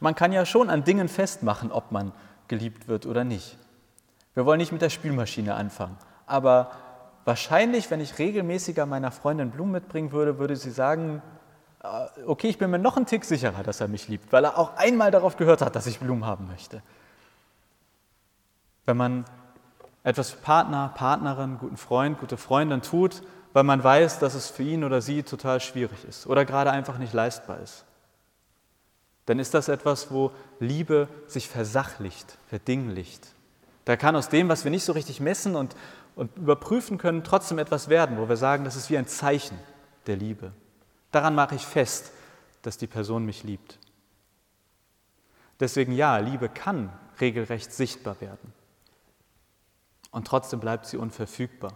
man 0.00 0.14
kann 0.14 0.32
ja 0.32 0.44
schon 0.44 0.70
an 0.70 0.84
Dingen 0.84 1.08
festmachen, 1.08 1.70
ob 1.70 1.92
man 1.92 2.12
geliebt 2.48 2.88
wird 2.88 3.06
oder 3.06 3.24
nicht. 3.24 3.56
Wir 4.34 4.46
wollen 4.46 4.58
nicht 4.58 4.72
mit 4.72 4.82
der 4.82 4.90
Spülmaschine 4.90 5.54
anfangen, 5.54 5.96
aber 6.26 6.70
wahrscheinlich, 7.24 7.90
wenn 7.90 8.00
ich 8.00 8.18
regelmäßiger 8.18 8.86
meiner 8.86 9.10
Freundin 9.10 9.50
Blumen 9.50 9.72
mitbringen 9.72 10.12
würde, 10.12 10.38
würde 10.38 10.56
sie 10.56 10.70
sagen, 10.70 11.22
äh, 11.82 12.06
okay, 12.26 12.48
ich 12.48 12.58
bin 12.58 12.70
mir 12.70 12.78
noch 12.78 12.96
einen 12.96 13.06
Tick 13.06 13.24
sicherer, 13.24 13.62
dass 13.62 13.80
er 13.80 13.88
mich 13.88 14.08
liebt, 14.08 14.32
weil 14.32 14.44
er 14.44 14.58
auch 14.58 14.76
einmal 14.76 15.10
darauf 15.10 15.36
gehört 15.36 15.62
hat, 15.62 15.76
dass 15.76 15.86
ich 15.86 16.00
Blumen 16.00 16.24
haben 16.24 16.46
möchte. 16.46 16.82
Wenn 18.86 18.96
man 18.96 19.24
etwas 20.02 20.30
für 20.30 20.38
Partner, 20.38 20.92
Partnerin, 20.94 21.58
guten 21.58 21.76
Freund, 21.76 22.18
gute 22.18 22.36
Freundin 22.36 22.82
tut, 22.82 23.22
weil 23.52 23.64
man 23.64 23.82
weiß, 23.82 24.18
dass 24.18 24.34
es 24.34 24.48
für 24.48 24.62
ihn 24.62 24.84
oder 24.84 25.00
sie 25.00 25.22
total 25.22 25.60
schwierig 25.60 26.04
ist 26.04 26.26
oder 26.26 26.44
gerade 26.44 26.70
einfach 26.70 26.98
nicht 26.98 27.12
leistbar 27.12 27.58
ist, 27.58 27.84
dann 29.30 29.38
ist 29.38 29.54
das 29.54 29.68
etwas, 29.68 30.10
wo 30.10 30.32
Liebe 30.58 31.08
sich 31.26 31.48
versachlicht, 31.48 32.36
verdinglicht. 32.48 33.28
Da 33.84 33.96
kann 33.96 34.14
aus 34.14 34.28
dem, 34.28 34.48
was 34.48 34.64
wir 34.64 34.70
nicht 34.70 34.84
so 34.84 34.92
richtig 34.92 35.20
messen 35.20 35.56
und 35.56 35.74
und 36.20 36.36
überprüfen 36.36 36.98
können, 36.98 37.24
trotzdem 37.24 37.58
etwas 37.58 37.88
werden, 37.88 38.18
wo 38.18 38.28
wir 38.28 38.36
sagen, 38.36 38.64
das 38.64 38.76
ist 38.76 38.90
wie 38.90 38.98
ein 38.98 39.06
Zeichen 39.06 39.58
der 40.06 40.16
Liebe. 40.16 40.52
Daran 41.12 41.34
mache 41.34 41.54
ich 41.54 41.64
fest, 41.64 42.12
dass 42.62 42.78
die 42.78 42.86
Person 42.86 43.24
mich 43.24 43.42
liebt. 43.42 43.78
Deswegen 45.58 45.92
ja, 45.92 46.18
Liebe 46.18 46.48
kann 46.48 46.92
regelrecht 47.20 47.72
sichtbar 47.72 48.20
werden. 48.20 48.52
Und 50.10 50.26
trotzdem 50.26 50.60
bleibt 50.60 50.86
sie 50.86 50.96
unverfügbar, 50.96 51.72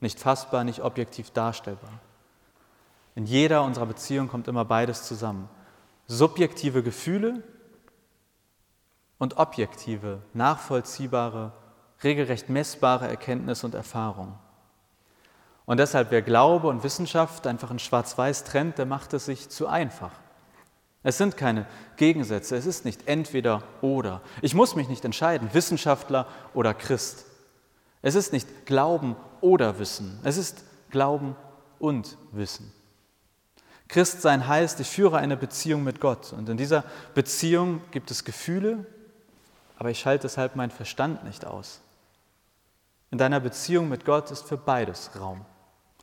nicht 0.00 0.18
fassbar, 0.18 0.64
nicht 0.64 0.82
objektiv 0.82 1.30
darstellbar. 1.30 2.00
In 3.14 3.26
jeder 3.26 3.62
unserer 3.62 3.86
Beziehungen 3.86 4.28
kommt 4.28 4.48
immer 4.48 4.64
beides 4.64 5.04
zusammen. 5.04 5.48
Subjektive 6.10 6.82
Gefühle 6.82 7.42
und 9.18 9.36
objektive, 9.36 10.22
nachvollziehbare 10.32 11.52
regelrecht 12.02 12.48
messbare 12.48 13.06
Erkenntnis 13.06 13.62
und 13.62 13.74
Erfahrung. 13.74 14.38
Und 15.66 15.76
deshalb, 15.76 16.10
wer 16.10 16.22
Glaube 16.22 16.68
und 16.68 16.82
Wissenschaft 16.82 17.46
einfach 17.46 17.70
in 17.70 17.78
Schwarz-Weiß 17.78 18.44
trennt, 18.44 18.78
der 18.78 18.86
macht 18.86 19.12
es 19.12 19.26
sich 19.26 19.50
zu 19.50 19.66
einfach. 19.66 20.12
Es 21.02 21.18
sind 21.18 21.36
keine 21.36 21.66
Gegensätze, 21.96 22.56
es 22.56 22.64
ist 22.64 22.86
nicht 22.86 23.06
entweder 23.06 23.62
oder. 23.82 24.22
Ich 24.40 24.54
muss 24.54 24.76
mich 24.76 24.88
nicht 24.88 25.04
entscheiden, 25.04 25.52
Wissenschaftler 25.52 26.26
oder 26.54 26.72
Christ. 26.72 27.26
Es 28.00 28.14
ist 28.14 28.32
nicht 28.32 28.64
Glauben 28.64 29.14
oder 29.42 29.78
Wissen, 29.78 30.18
es 30.24 30.38
ist 30.38 30.64
Glauben 30.90 31.36
und 31.78 32.16
Wissen. 32.32 32.72
Christsein 33.88 34.46
heißt, 34.46 34.80
ich 34.80 34.88
führe 34.88 35.16
eine 35.16 35.36
Beziehung 35.36 35.82
mit 35.82 36.00
Gott 36.00 36.32
und 36.32 36.48
in 36.48 36.58
dieser 36.58 36.84
Beziehung 37.14 37.80
gibt 37.90 38.10
es 38.10 38.24
Gefühle, 38.24 38.86
aber 39.78 39.90
ich 39.90 39.98
schalte 39.98 40.22
deshalb 40.22 40.56
meinen 40.56 40.70
Verstand 40.70 41.24
nicht 41.24 41.46
aus. 41.46 41.80
In 43.10 43.18
deiner 43.18 43.40
Beziehung 43.40 43.88
mit 43.88 44.04
Gott 44.04 44.30
ist 44.30 44.46
für 44.46 44.58
beides 44.58 45.10
Raum. 45.18 45.46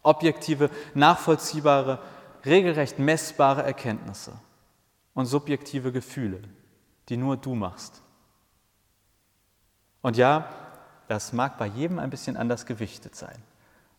Objektive, 0.02 0.72
nachvollziehbare, 0.96 2.00
regelrecht 2.46 2.98
messbare 2.98 3.64
Erkenntnisse 3.64 4.34
und 5.14 5.28
subjektive 5.28 5.92
Gefühle, 5.92 6.42
die 7.10 7.18
nur 7.18 7.38
du 7.38 7.54
machst. 7.54 8.02
Und 10.02 10.18
ja, 10.18 10.50
das 11.08 11.34
mag 11.34 11.58
bei 11.58 11.68
jedem 11.68 12.00
ein 12.00 12.10
bisschen 12.10 12.38
anders 12.38 12.66
gewichtet 12.66 13.16
sein. 13.16 13.38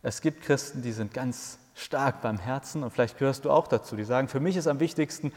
Es 0.01 0.21
gibt 0.21 0.43
Christen, 0.43 0.81
die 0.81 0.91
sind 0.91 1.13
ganz 1.13 1.59
stark 1.77 2.21
beim 2.21 2.39
Herzen 2.39 2.83
und 2.83 2.91
vielleicht 2.91 3.17
gehörst 3.17 3.45
du 3.45 3.51
auch 3.51 3.67
dazu, 3.67 3.95
die 3.95 4.03
sagen, 4.03 4.27
für 4.27 4.39
mich 4.39 4.57
ist 4.57 4.67
am 4.67 4.79
wichtigsten, 4.79 5.31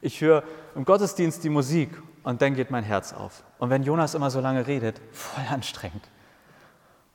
ich 0.00 0.20
höre 0.20 0.44
im 0.74 0.84
Gottesdienst 0.84 1.42
die 1.42 1.48
Musik 1.48 1.90
und 2.22 2.42
dann 2.42 2.54
geht 2.54 2.70
mein 2.70 2.84
Herz 2.84 3.12
auf. 3.12 3.42
Und 3.58 3.70
wenn 3.70 3.82
Jonas 3.82 4.14
immer 4.14 4.30
so 4.30 4.40
lange 4.40 4.66
redet, 4.66 5.00
voll 5.12 5.44
anstrengend. 5.50 6.06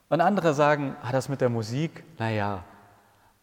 Und 0.10 0.20
andere 0.20 0.54
sagen, 0.54 0.96
ah, 1.04 1.12
das 1.12 1.30
mit 1.30 1.42
der 1.42 1.50
Musik, 1.50 2.04
naja, 2.18 2.64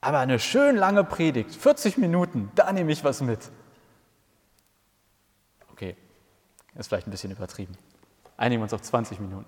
aber 0.00 0.18
eine 0.18 0.38
schön 0.38 0.76
lange 0.76 1.04
Predigt, 1.04 1.54
40 1.54 1.98
Minuten, 1.98 2.50
da 2.54 2.72
nehme 2.72 2.92
ich 2.92 3.04
was 3.04 3.20
mit. 3.20 3.50
Okay, 5.72 5.96
ist 6.74 6.88
vielleicht 6.88 7.06
ein 7.06 7.10
bisschen 7.10 7.30
übertrieben. 7.30 7.76
Einigen 8.36 8.60
wir 8.60 8.64
uns 8.64 8.74
auf 8.74 8.82
20 8.82 9.20
Minuten. 9.20 9.46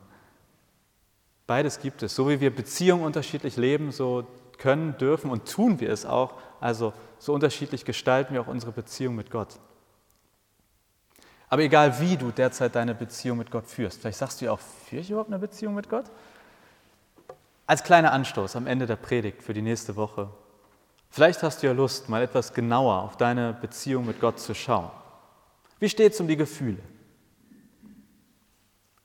Beides 1.47 1.81
gibt 1.81 2.03
es. 2.03 2.15
So 2.15 2.29
wie 2.29 2.41
wir 2.41 2.55
Beziehungen 2.55 3.05
unterschiedlich 3.05 3.57
leben, 3.57 3.91
so 3.93 4.27
können, 4.61 4.97
dürfen 4.99 5.31
und 5.31 5.51
tun 5.51 5.81
wir 5.81 5.91
es 5.91 6.07
auch, 6.07 6.35
Also 6.61 6.93
so 7.19 7.35
unterschiedlich 7.35 7.85
gestalten 7.85 8.35
wir 8.35 8.43
auch 8.43 8.47
unsere 8.47 8.73
Beziehung 8.73 9.17
mit 9.17 9.31
Gott. 9.31 9.59
Aber 11.49 11.63
egal 11.63 12.01
wie 12.01 12.17
du 12.17 12.31
derzeit 12.31 12.77
deine 12.77 12.95
Beziehung 12.95 13.39
mit 13.39 13.51
Gott 13.51 13.67
führst, 13.67 14.01
vielleicht 14.01 14.19
sagst 14.19 14.41
du 14.41 14.45
ja 14.45 14.53
auch, 14.53 14.61
führe 14.61 15.03
ich 15.03 15.11
überhaupt 15.11 15.31
eine 15.31 15.39
Beziehung 15.41 15.75
mit 15.75 15.89
Gott? 15.89 16.05
Als 17.67 17.83
kleiner 17.83 18.13
Anstoß 18.13 18.57
am 18.57 18.67
Ende 18.67 18.87
der 18.87 18.97
Predigt 18.97 19.43
für 19.43 19.53
die 19.53 19.63
nächste 19.63 19.97
Woche. 19.97 20.29
Vielleicht 21.11 21.43
hast 21.43 21.63
du 21.63 21.67
ja 21.67 21.73
Lust, 21.73 22.09
mal 22.09 22.23
etwas 22.23 22.55
genauer 22.55 23.03
auf 23.03 23.17
deine 23.17 23.53
Beziehung 23.53 24.07
mit 24.07 24.21
Gott 24.21 24.39
zu 24.39 24.55
schauen. 24.55 24.91
Wie 25.81 25.89
steht 25.89 26.13
es 26.13 26.21
um 26.21 26.29
die 26.29 26.37
Gefühle? 26.37 26.79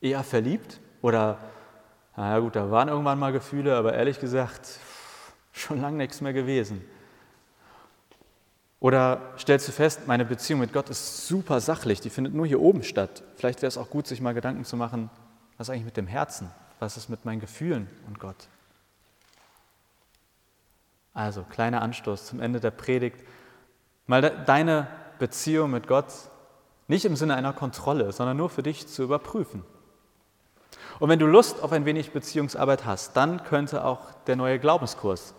Eher 0.01 0.23
verliebt? 0.23 0.79
Oder, 1.01 1.39
naja 2.15 2.39
gut, 2.39 2.55
da 2.55 2.69
waren 2.69 2.89
irgendwann 2.89 3.17
mal 3.17 3.31
Gefühle, 3.31 3.75
aber 3.75 3.93
ehrlich 3.93 4.19
gesagt, 4.19 4.79
schon 5.55 5.81
lange 5.81 5.97
nichts 5.97 6.21
mehr 6.21 6.33
gewesen. 6.33 6.83
Oder 8.79 9.33
stellst 9.39 9.67
du 9.67 9.71
fest, 9.71 10.01
meine 10.05 10.25
Beziehung 10.25 10.59
mit 10.59 10.73
Gott 10.73 10.89
ist 10.89 11.27
super 11.27 11.59
sachlich, 11.59 12.01
die 12.01 12.09
findet 12.09 12.33
nur 12.33 12.45
hier 12.45 12.61
oben 12.61 12.83
statt. 12.83 13.23
Vielleicht 13.35 13.61
wäre 13.61 13.69
es 13.69 13.77
auch 13.77 13.89
gut, 13.89 14.05
sich 14.05 14.21
mal 14.21 14.33
Gedanken 14.33 14.65
zu 14.65 14.77
machen, 14.77 15.09
was 15.57 15.67
ist 15.67 15.71
eigentlich 15.71 15.85
mit 15.85 15.97
dem 15.97 16.07
Herzen? 16.07 16.51
Was 16.79 16.97
ist 16.97 17.09
mit 17.09 17.23
meinen 17.23 17.39
Gefühlen 17.39 17.89
und 18.05 18.19
Gott? 18.19 18.35
Also, 21.13 21.43
kleiner 21.43 21.81
Anstoß 21.81 22.25
zum 22.25 22.41
Ende 22.41 22.59
der 22.59 22.71
Predigt. 22.71 23.23
Mal 24.05 24.21
deine 24.45 24.87
Beziehung 25.17 25.71
mit 25.71 25.87
Gott 25.87 26.11
nicht 26.87 27.05
im 27.05 27.15
Sinne 27.15 27.35
einer 27.35 27.53
Kontrolle, 27.53 28.11
sondern 28.11 28.35
nur 28.35 28.49
für 28.49 28.61
dich 28.61 28.87
zu 28.87 29.03
überprüfen. 29.03 29.63
Und 30.99 31.09
wenn 31.09 31.19
du 31.19 31.25
Lust 31.25 31.63
auf 31.63 31.71
ein 31.71 31.85
wenig 31.85 32.11
Beziehungsarbeit 32.11 32.85
hast, 32.85 33.15
dann 33.17 33.43
könnte 33.43 33.85
auch 33.85 34.11
der 34.27 34.35
neue 34.35 34.59
Glaubenskurs, 34.59 35.33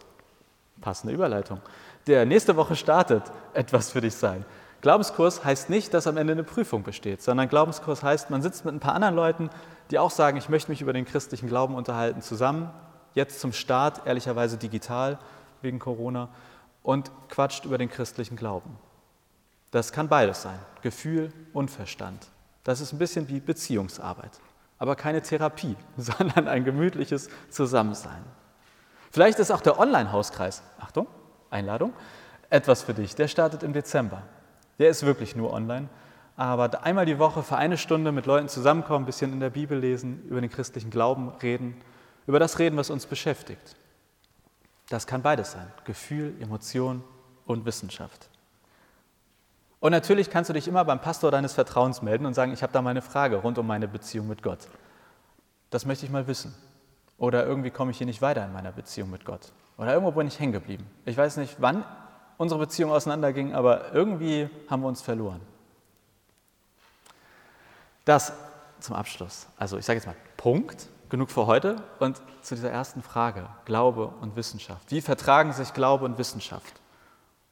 passende 0.81 1.15
Überleitung, 1.15 1.61
der 2.07 2.27
nächste 2.27 2.57
Woche 2.57 2.77
startet, 2.77 3.23
etwas 3.55 3.91
für 3.91 4.01
dich 4.01 4.15
sein. 4.15 4.45
Glaubenskurs 4.83 5.45
heißt 5.45 5.71
nicht, 5.71 5.93
dass 5.95 6.07
am 6.07 6.17
Ende 6.17 6.33
eine 6.33 6.45
Prüfung 6.45 6.83
besteht, 6.83 7.23
sondern 7.23 7.49
Glaubenskurs 7.49 8.03
heißt, 8.03 8.31
man 8.31 8.43
sitzt 8.43 8.65
mit 8.65 8.75
ein 8.75 8.81
paar 8.81 8.95
anderen 8.95 9.17
Leuten, 9.17 9.51
die 9.91 9.99
auch 9.99 10.11
sagen, 10.11 10.37
ich 10.37 10.49
möchte 10.49 10.71
mich 10.71 10.83
über 10.83 10.93
den 10.93 11.05
christlichen 11.05 11.49
Glauben 11.49 11.75
unterhalten, 11.75 12.23
zusammen, 12.23 12.71
jetzt 13.15 13.41
zum 13.41 13.53
Start, 13.53 14.07
ehrlicherweise 14.07 14.59
digital 14.59 15.19
wegen 15.63 15.79
Corona, 15.79 16.29
und 16.83 17.11
quatscht 17.29 17.65
über 17.65 17.79
den 17.79 17.89
christlichen 17.89 18.37
Glauben. 18.37 18.79
Das 19.73 19.91
kann 19.91 20.09
beides 20.09 20.43
sein, 20.43 20.59
Gefühl 20.83 21.33
und 21.53 21.71
Verstand. 21.71 22.29
Das 22.63 22.81
ist 22.81 22.93
ein 22.93 22.99
bisschen 22.99 23.29
wie 23.29 23.41
Beziehungsarbeit, 23.41 24.41
aber 24.79 24.95
keine 24.95 25.23
Therapie, 25.23 25.77
sondern 25.97 26.47
ein 26.47 26.65
gemütliches 26.65 27.29
Zusammensein. 27.51 28.23
Vielleicht 29.17 29.39
ist 29.39 29.51
auch 29.51 29.63
der 29.63 29.79
Online-Hauskreis, 29.79 30.63
Achtung, 30.79 31.07
Einladung, 31.49 31.95
etwas 32.51 32.83
für 32.83 32.93
dich. 32.93 33.15
Der 33.15 33.29
startet 33.29 33.63
im 33.63 33.73
Dezember. 33.73 34.21
Der 34.79 34.91
ist 34.91 35.07
wirklich 35.07 35.35
nur 35.35 35.55
online, 35.55 35.89
aber 36.37 36.85
einmal 36.85 37.07
die 37.07 37.19
Woche 37.19 37.43
für 37.43 37.57
eine 37.57 37.79
Stunde 37.79 38.13
mit 38.13 38.27
Leuten 38.27 38.51
zusammenkommen, 38.51 39.05
ein 39.05 39.07
bisschen 39.07 39.33
in 39.33 39.41
der 39.41 39.49
Bibel 39.49 39.79
lesen, 39.79 40.23
über 40.29 40.43
den 40.43 40.51
christlichen 40.51 40.91
Glauben 40.91 41.31
reden, 41.43 41.81
über 42.27 42.39
das 42.39 42.59
reden, 42.59 42.77
was 42.77 42.91
uns 42.91 43.07
beschäftigt. 43.07 43.77
Das 44.91 45.07
kann 45.07 45.23
beides 45.23 45.53
sein, 45.53 45.73
Gefühl, 45.87 46.35
Emotion 46.39 47.03
und 47.47 47.65
Wissenschaft. 47.65 48.29
Und 49.81 49.93
natürlich 49.93 50.29
kannst 50.29 50.51
du 50.51 50.53
dich 50.53 50.69
immer 50.69 50.85
beim 50.85 51.01
Pastor 51.01 51.31
deines 51.31 51.55
Vertrauens 51.55 52.03
melden 52.03 52.27
und 52.27 52.35
sagen, 52.35 52.53
ich 52.53 52.63
habe 52.63 52.75
da 52.75 52.83
mal 52.83 52.91
eine 52.91 53.01
Frage 53.01 53.37
rund 53.37 53.57
um 53.57 53.67
meine 53.67 53.89
Beziehung 53.89 54.29
mit 54.29 54.43
Gott. 54.43 54.69
Das 55.71 55.87
möchte 55.87 56.05
ich 56.05 56.13
mal 56.13 56.27
wissen. 56.27 56.55
Oder 57.19 57.47
irgendwie 57.47 57.71
komme 57.71 57.91
ich 57.91 57.99
hier 57.99 58.07
nicht 58.07 58.23
weiter 58.23 58.45
in 58.45 58.53
meiner 58.53 58.73
Beziehung 58.73 59.11
mit 59.11 59.25
Gott. 59.25 59.53
Oder 59.79 59.93
irgendwo 59.93 60.13
bin 60.13 60.27
ich 60.27 60.39
hängen 60.39 60.53
geblieben. 60.53 60.87
Ich 61.05 61.17
weiß 61.17 61.37
nicht, 61.39 61.57
wann 61.59 61.85
unsere 62.37 62.61
Beziehung 62.61 62.93
auseinanderging, 62.93 63.55
aber 63.55 63.93
irgendwie 63.95 64.49
haben 64.69 64.83
wir 64.83 64.89
uns 64.89 65.03
verloren. 65.03 65.41
Das 68.05 68.33
zum 68.81 68.95
Abschluss. 68.95 69.47
Also 69.57 69.79
ich 69.79 69.85
sage 69.85 69.99
jetzt 69.99 70.07
mal 70.07 70.17
Punkt, 70.37 70.89
genug 71.09 71.31
für 71.31 71.47
heute. 71.47 71.77
Und 71.99 72.21
zu 72.43 72.55
dieser 72.55 72.71
ersten 72.71 73.03
Frage, 73.03 73.49
Glaube 73.65 74.13
und 74.21 74.37
Wissenschaft. 74.37 74.91
Wie 74.91 75.01
vertragen 75.01 75.53
sich 75.53 75.73
Glaube 75.73 76.05
und 76.05 76.19
Wissenschaft? 76.19 76.81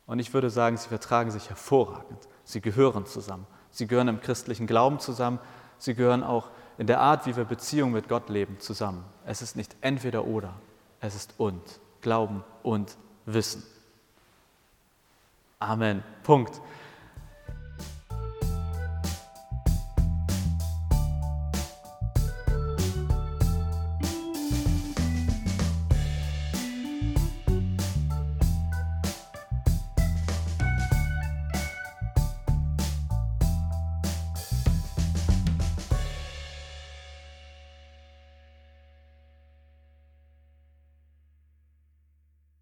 Und 0.07 0.18
ich 0.18 0.35
würde 0.35 0.50
sagen, 0.50 0.77
sie 0.77 0.88
vertragen 0.88 1.31
sich 1.31 1.48
hervorragend. 1.48 2.29
Sie 2.44 2.61
gehören 2.61 3.07
zusammen. 3.07 3.46
Sie 3.70 3.87
gehören 3.87 4.09
im 4.09 4.20
christlichen 4.20 4.66
Glauben 4.66 4.98
zusammen. 4.98 5.38
Sie 5.79 5.94
gehören 5.94 6.22
auch 6.22 6.50
in 6.78 6.87
der 6.87 7.00
Art, 7.00 7.26
wie 7.26 7.37
wir 7.37 7.44
Beziehung 7.44 7.92
mit 7.92 8.08
Gott 8.08 8.28
leben, 8.28 8.58
zusammen. 8.60 9.04
Es 9.24 9.42
ist 9.42 9.56
nicht 9.56 9.74
entweder 9.80 10.24
oder, 10.24 10.54
es 11.00 11.14
ist 11.14 11.34
und. 11.38 11.62
Glauben 12.00 12.44
und 12.62 12.96
Wissen. 13.24 13.62
Amen. 15.58 16.02
Punkt. 16.22 16.60